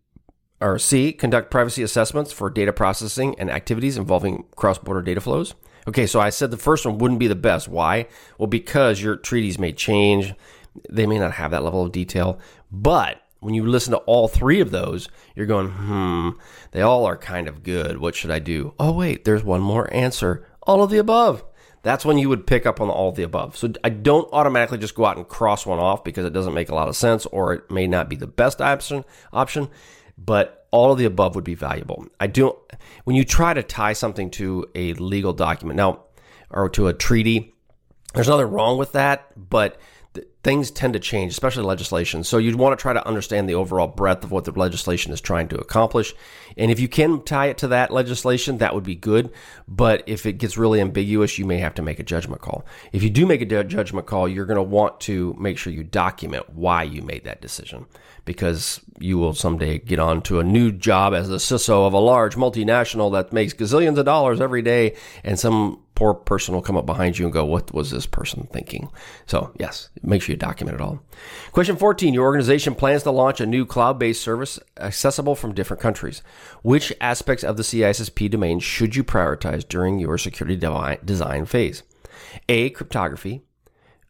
Or 0.61 0.77
C. 0.77 1.13
Conduct 1.13 1.49
privacy 1.49 1.83
assessments 1.83 2.31
for 2.31 2.49
data 2.49 2.73
processing 2.73 3.37
and 3.39 3.49
activities 3.49 3.97
involving 3.97 4.45
cross 4.55 4.77
border 4.77 5.01
data 5.01 5.21
flows. 5.21 5.55
Okay, 5.87 6.07
so 6.07 6.19
I 6.19 6.29
said 6.29 6.51
the 6.51 6.57
first 6.57 6.85
one 6.85 6.97
wouldn't 6.97 7.19
be 7.19 7.27
the 7.27 7.35
best. 7.35 7.67
Why? 7.67 8.07
Well, 8.37 8.47
because 8.47 9.01
your 9.01 9.15
treaties 9.15 9.59
may 9.59 9.71
change. 9.71 10.33
They 10.89 11.05
may 11.05 11.19
not 11.19 11.33
have 11.33 11.51
that 11.51 11.63
level 11.63 11.83
of 11.83 11.91
detail, 11.91 12.39
but 12.71 13.21
when 13.39 13.53
you 13.53 13.65
listen 13.65 13.91
to 13.91 13.97
all 13.99 14.27
three 14.27 14.59
of 14.59 14.71
those, 14.71 15.07
you're 15.35 15.45
going, 15.45 15.69
hmm, 15.69 16.29
they 16.71 16.81
all 16.81 17.05
are 17.05 17.15
kind 17.15 17.47
of 17.47 17.63
good. 17.63 17.99
What 17.99 18.15
should 18.15 18.31
I 18.31 18.39
do? 18.39 18.73
Oh, 18.79 18.91
wait, 18.91 19.23
there's 19.23 19.43
one 19.43 19.61
more 19.61 19.93
answer. 19.93 20.47
All 20.63 20.81
of 20.81 20.89
the 20.89 20.97
above. 20.97 21.43
That's 21.83 22.03
when 22.03 22.17
you 22.17 22.29
would 22.29 22.47
pick 22.47 22.65
up 22.65 22.81
on 22.81 22.89
all 22.89 23.09
of 23.09 23.15
the 23.15 23.21
above. 23.21 23.55
So 23.55 23.71
I 23.83 23.89
don't 23.89 24.27
automatically 24.33 24.79
just 24.79 24.95
go 24.95 25.05
out 25.05 25.17
and 25.17 25.27
cross 25.27 25.67
one 25.67 25.77
off 25.77 26.03
because 26.03 26.25
it 26.25 26.33
doesn't 26.33 26.55
make 26.55 26.69
a 26.69 26.75
lot 26.75 26.87
of 26.87 26.95
sense 26.95 27.27
or 27.27 27.53
it 27.53 27.69
may 27.69 27.85
not 27.85 28.09
be 28.09 28.15
the 28.15 28.25
best 28.25 28.59
option 28.59 29.05
option, 29.31 29.69
but 30.17 30.64
all 30.75 30.91
of 30.91 30.97
the 30.97 31.05
above 31.05 31.35
would 31.35 31.45
be 31.45 31.55
valuable. 31.55 32.05
I 32.19 32.27
do 32.27 32.57
when 33.05 33.15
you 33.15 33.23
try 33.23 33.53
to 33.53 33.63
tie 33.63 33.93
something 33.93 34.29
to 34.31 34.65
a 34.75 34.93
legal 34.95 35.31
document 35.31 35.77
now 35.77 36.03
or 36.49 36.67
to 36.69 36.87
a 36.87 36.93
treaty, 36.93 37.55
there's 38.13 38.27
nothing 38.27 38.47
wrong 38.47 38.77
with 38.77 38.91
that, 38.91 39.31
but 39.49 39.79
things 40.45 40.69
tend 40.69 40.93
to 40.93 40.99
change, 40.99 41.31
especially 41.31 41.63
legislation. 41.63 42.23
So 42.23 42.37
you'd 42.37 42.53
want 42.53 42.77
to 42.77 42.81
try 42.81 42.93
to 42.93 43.07
understand 43.07 43.49
the 43.49 43.55
overall 43.55 43.87
breadth 43.87 44.23
of 44.23 44.29
what 44.31 44.45
the 44.45 44.51
legislation 44.51 45.11
is 45.11 45.19
trying 45.19 45.47
to 45.47 45.57
accomplish. 45.57 46.13
And 46.55 46.69
if 46.69 46.79
you 46.79 46.87
can 46.87 47.23
tie 47.23 47.47
it 47.47 47.57
to 47.57 47.67
that 47.69 47.89
legislation, 47.89 48.59
that 48.59 48.75
would 48.75 48.83
be 48.83 48.93
good. 48.93 49.31
But 49.67 50.03
if 50.05 50.27
it 50.27 50.33
gets 50.33 50.55
really 50.55 50.81
ambiguous, 50.81 51.39
you 51.39 51.45
may 51.45 51.57
have 51.57 51.73
to 51.73 51.81
make 51.81 51.97
a 51.97 52.03
judgment 52.03 52.43
call. 52.43 52.63
If 52.91 53.01
you 53.01 53.09
do 53.09 53.25
make 53.25 53.41
a 53.41 53.63
judgment 53.63 54.05
call, 54.05 54.29
you're 54.29 54.45
going 54.45 54.57
to 54.57 54.61
want 54.61 55.01
to 55.01 55.35
make 55.39 55.57
sure 55.57 55.73
you 55.73 55.83
document 55.83 56.47
why 56.51 56.83
you 56.83 57.01
made 57.01 57.23
that 57.23 57.41
decision 57.41 57.87
because 58.25 58.81
you 58.99 59.17
will 59.17 59.33
someday 59.33 59.79
get 59.79 59.97
on 59.97 60.21
to 60.23 60.39
a 60.39 60.43
new 60.43 60.71
job 60.71 61.15
as 61.15 61.27
the 61.27 61.37
CISO 61.37 61.87
of 61.87 61.93
a 61.93 61.99
large 61.99 62.35
multinational 62.35 63.11
that 63.13 63.33
makes 63.33 63.55
gazillions 63.55 63.97
of 63.97 64.05
dollars 64.05 64.39
every 64.39 64.61
day 64.61 64.95
and 65.23 65.39
some 65.39 65.79
poor 65.95 66.13
person 66.13 66.53
will 66.53 66.61
come 66.61 66.77
up 66.77 66.85
behind 66.85 67.17
you 67.17 67.25
and 67.25 67.33
go, 67.33 67.45
What 67.45 67.73
was 67.73 67.89
this 67.89 68.05
person 68.05 68.47
thinking? 68.51 68.89
So, 69.25 69.51
yes, 69.57 69.89
make 70.03 70.21
sure 70.21 70.33
you 70.33 70.37
document 70.37 70.75
it 70.75 70.81
all. 70.81 70.99
Question 71.51 71.77
14 71.77 72.13
Your 72.13 72.25
organization 72.25 72.75
plans 72.75 73.03
to 73.03 73.11
launch 73.11 73.41
a 73.41 73.45
new 73.45 73.65
cloud 73.65 73.97
based 73.97 74.21
service 74.21 74.59
accessible 74.77 75.35
from 75.35 75.53
different 75.53 75.81
countries. 75.81 76.21
Which 76.61 76.93
aspects 77.01 77.43
of 77.43 77.57
the 77.57 77.63
CISSP 77.63 78.29
domain 78.29 78.59
should 78.59 78.95
you 78.95 79.03
prioritize 79.03 79.67
during 79.67 79.99
your 79.99 80.17
security 80.17 80.55
design 81.03 81.45
phase? 81.45 81.83
A. 82.49 82.69
Cryptography, 82.71 83.41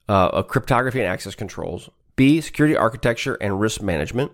uh, 0.09 0.41
cryptography 0.43 0.99
and 0.99 1.07
access 1.07 1.35
controls. 1.35 1.89
B. 2.15 2.41
Security 2.41 2.75
architecture 2.75 3.35
and 3.35 3.59
risk 3.59 3.81
management. 3.81 4.31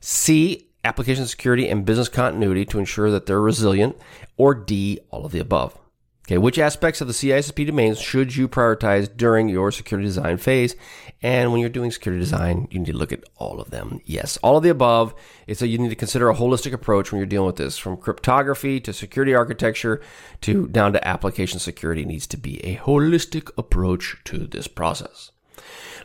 C. 0.00 0.68
Application 0.84 1.26
security 1.26 1.68
and 1.68 1.86
business 1.86 2.10
continuity 2.10 2.66
to 2.66 2.78
ensure 2.78 3.10
that 3.10 3.26
they're 3.26 3.40
resilient. 3.40 3.96
Or 4.36 4.54
D. 4.54 5.00
All 5.10 5.24
of 5.24 5.32
the 5.32 5.38
above. 5.38 5.78
Okay, 6.26 6.38
which 6.38 6.58
aspects 6.58 7.02
of 7.02 7.06
the 7.06 7.12
CISSP 7.12 7.66
domains 7.66 8.00
should 8.00 8.34
you 8.34 8.48
prioritize 8.48 9.14
during 9.14 9.50
your 9.50 9.70
security 9.70 10.06
design 10.06 10.38
phase? 10.38 10.74
And 11.20 11.52
when 11.52 11.60
you're 11.60 11.68
doing 11.68 11.90
security 11.90 12.18
design, 12.22 12.66
you 12.70 12.78
need 12.78 12.86
to 12.86 12.96
look 12.96 13.12
at 13.12 13.24
all 13.36 13.60
of 13.60 13.70
them. 13.70 14.00
Yes, 14.06 14.38
all 14.38 14.56
of 14.56 14.62
the 14.62 14.70
above. 14.70 15.14
It's 15.46 15.60
a, 15.60 15.66
you 15.66 15.76
need 15.76 15.90
to 15.90 15.94
consider 15.94 16.30
a 16.30 16.34
holistic 16.34 16.72
approach 16.72 17.12
when 17.12 17.18
you're 17.18 17.26
dealing 17.26 17.48
with 17.48 17.56
this, 17.56 17.76
from 17.76 17.98
cryptography 17.98 18.80
to 18.80 18.94
security 18.94 19.34
architecture 19.34 20.00
to 20.40 20.66
down 20.68 20.94
to 20.94 21.06
application 21.06 21.58
security 21.58 22.06
needs 22.06 22.26
to 22.28 22.38
be 22.38 22.58
a 22.64 22.76
holistic 22.76 23.50
approach 23.58 24.16
to 24.24 24.46
this 24.46 24.66
process. 24.66 25.30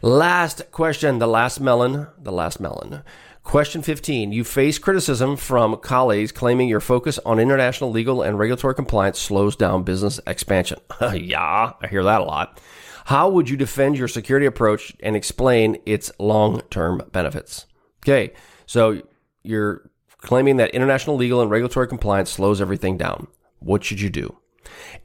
Last 0.02 0.70
question, 0.72 1.20
the 1.20 1.28
last 1.28 1.62
melon, 1.62 2.08
the 2.18 2.34
last 2.34 2.60
melon. 2.60 3.04
Question 3.50 3.82
15. 3.82 4.32
You 4.32 4.44
face 4.44 4.78
criticism 4.78 5.36
from 5.36 5.78
colleagues 5.78 6.32
claiming 6.32 6.70
your 6.70 6.80
focus 6.80 7.18
on 7.26 7.40
international 7.40 7.90
legal 7.90 8.22
and 8.22 8.38
regulatory 8.38 8.76
compliance 8.76 9.18
slows 9.18 9.56
down 9.56 9.82
business 9.82 10.20
expansion. 10.28 10.78
yeah, 11.16 11.74
I 11.82 11.88
hear 11.88 12.04
that 12.04 12.22
a 12.22 12.26
lot. 12.26 12.62
How 13.06 13.28
would 13.28 13.50
you 13.50 13.58
defend 13.58 13.98
your 13.98 14.08
security 14.08 14.46
approach 14.46 14.96
and 15.00 15.16
explain 15.16 15.82
its 15.88 16.12
long 16.20 16.62
term 16.70 17.02
benefits? 17.12 17.66
Okay, 18.04 18.34
so 18.68 19.02
you're 19.42 19.90
claiming 20.20 20.58
that 20.58 20.70
international 20.76 21.16
legal 21.16 21.42
and 21.42 21.50
regulatory 21.50 21.88
compliance 21.88 22.30
slows 22.30 22.62
everything 22.62 22.98
down. 22.98 23.26
What 23.58 23.84
should 23.84 24.00
you 24.00 24.12
do? 24.12 24.38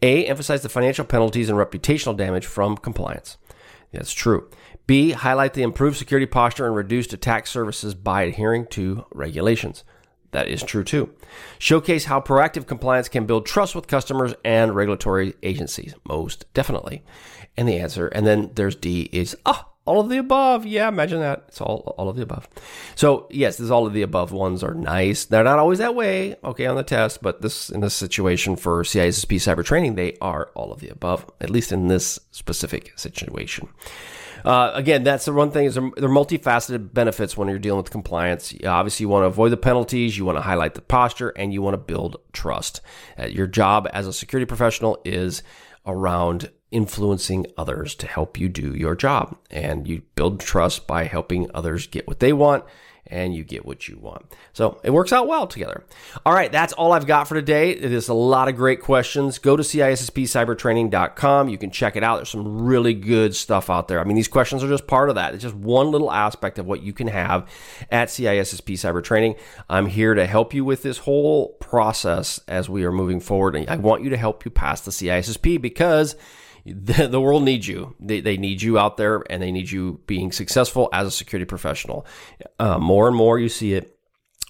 A. 0.03 0.27
Emphasize 0.27 0.61
the 0.61 0.69
financial 0.69 1.07
penalties 1.07 1.49
and 1.49 1.57
reputational 1.57 2.15
damage 2.15 2.45
from 2.45 2.77
compliance. 2.77 3.39
That's 3.91 4.13
true. 4.13 4.51
B, 4.87 5.13
highlight 5.13 5.55
the 5.55 5.63
improved 5.63 5.97
security 5.97 6.27
posture 6.27 6.67
and 6.67 6.77
reduced 6.77 7.13
attack 7.13 7.47
surfaces 7.47 7.95
by 7.95 8.23
adhering 8.23 8.67
to 8.69 9.07
regulations. 9.13 9.85
That 10.33 10.49
is 10.49 10.63
true 10.63 10.85
too. 10.85 11.15
Showcase 11.59 12.07
how 12.07 12.21
proactive 12.21 12.67
compliance 12.67 13.09
can 13.09 13.25
build 13.25 13.47
trust 13.47 13.75
with 13.75 13.87
customers 13.87 14.35
and 14.45 14.75
regulatory 14.75 15.35
agencies. 15.43 15.95
Most 16.09 16.53
definitely. 16.55 17.05
And 17.57 17.69
the 17.69 17.79
answer, 17.79 18.09
and 18.09 18.27
then 18.27 18.51
there's 18.55 18.75
D 18.75 19.09
is, 19.13 19.37
ah, 19.47 19.69
all 19.85 20.01
of 20.01 20.09
the 20.09 20.19
above. 20.19 20.67
Yeah, 20.67 20.89
imagine 20.89 21.21
that. 21.21 21.45
It's 21.49 21.61
all, 21.61 21.95
all 21.97 22.09
of 22.09 22.17
the 22.17 22.23
above. 22.23 22.49
So 22.95 23.29
yes, 23.31 23.59
this 23.59 23.71
all 23.71 23.87
of 23.87 23.93
the 23.93 24.03
above 24.03 24.33
ones 24.33 24.63
are 24.65 24.75
nice. 24.75 25.25
They're 25.25 25.45
not 25.45 25.59
always 25.59 25.79
that 25.79 25.95
way, 25.95 26.37
okay, 26.43 26.67
on 26.67 26.77
the 26.77 26.83
test, 26.83 27.23
but 27.23 27.43
this 27.43 27.71
in 27.71 27.81
this 27.81 27.95
situation 27.95 28.57
for 28.57 28.83
CISSP 28.83 29.37
cyber 29.37 29.65
training, 29.65 29.95
they 29.95 30.17
are 30.21 30.51
all 30.55 30.73
of 30.73 30.81
the 30.81 30.89
above, 30.89 31.31
at 31.41 31.51
least 31.51 31.71
in 31.71 31.89
this 31.89 32.19
specific 32.31 32.93
situation. 32.99 33.69
Uh, 34.45 34.73
again, 34.75 35.03
that's 35.05 35.25
the 35.25 35.33
one 35.33 35.51
thing 35.51 35.65
is 35.65 35.75
they're, 35.75 35.91
they're 35.97 36.09
multifaceted 36.09 36.93
benefits 36.93 37.37
when 37.37 37.49
you're 37.49 37.59
dealing 37.59 37.83
with 37.83 37.91
compliance. 37.91 38.55
Obviously, 38.65 39.05
you 39.05 39.09
want 39.09 39.23
to 39.23 39.27
avoid 39.27 39.51
the 39.51 39.57
penalties, 39.57 40.19
you 40.19 40.25
want 40.25 40.37
to 40.37 40.43
highlight 40.43 40.75
the 40.75 40.83
posture, 40.83 41.31
and 41.31 41.53
you 41.53 41.63
want 41.63 41.75
to 41.75 41.79
build 41.79 42.17
trust. 42.33 42.81
Uh, 43.19 43.27
your 43.27 43.47
job 43.47 43.89
as 43.93 44.07
a 44.07 44.13
security 44.13 44.47
professional 44.47 45.01
is 45.05 45.43
around 45.87 46.51
influencing 46.71 47.47
others 47.57 47.95
to 47.95 48.07
help 48.07 48.39
you 48.39 48.49
do 48.49 48.75
your 48.75 48.95
job. 48.95 49.37
And 49.51 49.87
you 49.87 50.03
build 50.15 50.41
trust 50.41 50.87
by 50.87 51.05
helping 51.05 51.51
others 51.55 51.87
get 51.87 52.07
what 52.07 52.21
they 52.21 52.33
want 52.33 52.65
and 53.07 53.35
you 53.35 53.45
get 53.45 53.67
what 53.67 53.87
you 53.89 53.99
want. 53.99 54.35
So 54.53 54.81
it 54.83 54.91
works 54.91 55.13
out 55.13 55.29
well 55.29 55.47
together. 55.47 55.85
All 56.25 56.33
right, 56.33 56.51
that's 56.51 56.73
all 56.73 56.93
I've 56.93 57.07
got 57.07 57.29
for 57.29 57.35
today. 57.35 57.71
It 57.71 57.93
is 57.93 58.09
a 58.09 58.15
lot 58.15 58.49
of 58.49 58.57
great 58.57 58.81
questions. 58.81 59.39
Go 59.39 59.57
to 59.57 59.63
CISSPcybertraining.com. 59.63 61.49
You 61.49 61.59
can 61.59 61.71
check 61.71 61.97
it 61.97 62.03
out. 62.03 62.17
There's 62.17 62.31
some 62.31 62.65
really 62.65 62.95
good 62.95 63.37
stuff 63.37 63.69
out 63.69 63.89
there. 63.89 64.01
I 64.01 64.05
mean, 64.05 64.17
these 64.17 64.29
questions 64.29 64.65
are 64.65 64.69
just 64.69 64.87
part 64.87 65.09
of 65.09 65.17
that. 65.17 65.35
It's 65.35 65.43
just 65.43 65.55
one 65.55 65.91
little 65.91 66.11
aspect 66.11 66.59
of 66.59 66.67
what 66.67 66.83
you 66.83 66.93
can 66.93 67.09
have 67.09 67.49
at 67.91 68.09
CISSP 68.09 68.75
Cyber 68.75 69.03
Training. 69.03 69.35
I'm 69.69 69.87
here 69.87 70.15
to 70.15 70.27
help 70.27 70.55
you 70.55 70.65
with 70.65 70.83
this 70.83 70.99
whole 70.99 71.49
process 71.55 72.41
as 72.49 72.69
we 72.69 72.85
are 72.85 72.93
moving 72.93 73.21
forward. 73.21 73.57
And 73.57 73.69
I 73.69 73.77
want 73.77 74.03
you 74.03 74.11
to 74.11 74.17
help 74.17 74.45
you 74.45 74.51
pass 74.51 74.81
the 74.81 74.91
CISSP 74.91 75.61
because 75.61 76.17
the, 76.65 77.09
the 77.09 77.21
world 77.21 77.43
needs 77.43 77.69
you. 77.69 77.95
They, 78.01 78.21
they 78.21 78.37
need 78.37 78.63
you 78.63 78.79
out 78.79 78.97
there 78.97 79.23
and 79.31 79.43
they 79.43 79.53
need 79.53 79.71
you 79.71 80.01
being 80.07 80.33
successful 80.33 80.89
as 80.93 81.07
a 81.07 81.11
security 81.11 81.45
professional. 81.45 82.07
Uh, 82.59 82.79
more 82.79 83.09
and 83.09 83.17
more 83.17 83.39
you 83.39 83.49
see 83.49 83.75
it 83.75 83.99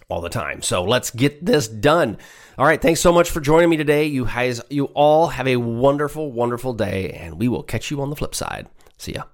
all 0.09 0.21
the 0.21 0.29
time. 0.29 0.63
So 0.63 0.85
let's 0.85 1.11
get 1.11 1.45
this 1.45 1.67
done. 1.67 2.19
All 2.57 2.67
right. 2.67 2.81
Thanks 2.81 3.01
so 3.01 3.13
much 3.13 3.31
for 3.31 3.41
joining 3.41 3.69
me 3.69 3.77
today. 3.77 4.07
You 4.07 4.27
guys, 4.27 4.61
you 4.71 4.87
all 4.87 5.29
have 5.29 5.49
a 5.49 5.57
wonderful, 5.57 6.31
wonderful 6.31 6.73
day, 6.73 7.11
and 7.11 7.39
we 7.39 7.49
will 7.49 7.63
catch 7.63 7.91
you 7.91 8.01
on 8.01 8.11
the 8.11 8.17
flip 8.17 8.35
side. 8.35 8.69
See 8.99 9.13
ya. 9.13 9.25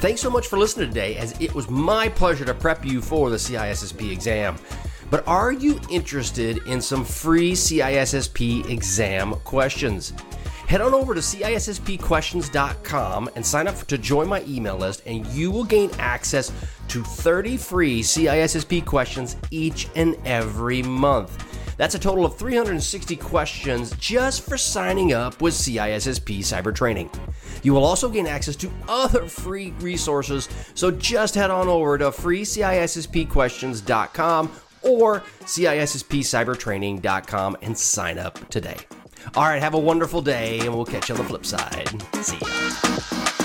Thanks 0.00 0.20
so 0.20 0.30
much 0.30 0.48
for 0.48 0.58
listening 0.58 0.88
today, 0.88 1.16
as 1.16 1.40
it 1.40 1.54
was 1.54 1.70
my 1.70 2.08
pleasure 2.08 2.44
to 2.44 2.54
prep 2.54 2.84
you 2.84 3.00
for 3.00 3.30
the 3.30 3.36
CISSP 3.36 4.10
exam. 4.10 4.56
But 5.10 5.26
are 5.28 5.52
you 5.52 5.80
interested 5.90 6.58
in 6.66 6.80
some 6.80 7.04
free 7.04 7.52
CISSP 7.52 8.68
exam 8.68 9.34
questions? 9.44 10.12
Head 10.66 10.80
on 10.80 10.92
over 10.94 11.14
to 11.14 11.20
CISSPquestions.com 11.20 13.30
and 13.36 13.44
sign 13.44 13.68
up 13.68 13.76
to 13.86 13.98
join 13.98 14.28
my 14.28 14.42
email 14.44 14.76
list, 14.76 15.02
and 15.06 15.26
you 15.28 15.50
will 15.50 15.64
gain 15.64 15.90
access 15.98 16.52
to 16.88 17.02
30 17.02 17.56
free 17.56 18.02
CISSP 18.02 18.84
questions 18.86 19.36
each 19.50 19.88
and 19.94 20.16
every 20.24 20.82
month. 20.82 21.44
That's 21.76 21.94
a 21.94 21.98
total 21.98 22.24
of 22.24 22.36
360 22.36 23.16
questions 23.16 23.94
just 23.98 24.48
for 24.48 24.56
signing 24.56 25.12
up 25.12 25.42
with 25.42 25.52
CISSP 25.54 26.38
Cyber 26.38 26.74
Training. 26.74 27.10
You 27.62 27.74
will 27.74 27.84
also 27.84 28.08
gain 28.08 28.26
access 28.26 28.56
to 28.56 28.72
other 28.88 29.26
free 29.26 29.74
resources, 29.80 30.48
so 30.74 30.90
just 30.90 31.34
head 31.34 31.50
on 31.50 31.68
over 31.68 31.98
to 31.98 32.06
freecisspquestions.com 32.06 34.52
or 34.82 35.20
CISSPcybertraining.com 35.40 37.56
and 37.62 37.78
sign 37.78 38.18
up 38.18 38.48
today. 38.48 38.76
All 39.34 39.44
right, 39.44 39.62
have 39.62 39.74
a 39.74 39.78
wonderful 39.78 40.22
day, 40.22 40.60
and 40.60 40.74
we'll 40.74 40.84
catch 40.84 41.08
you 41.08 41.14
on 41.14 41.20
the 41.20 41.26
flip 41.26 41.46
side. 41.46 42.02
See 42.22 42.38
ya. 42.38 43.41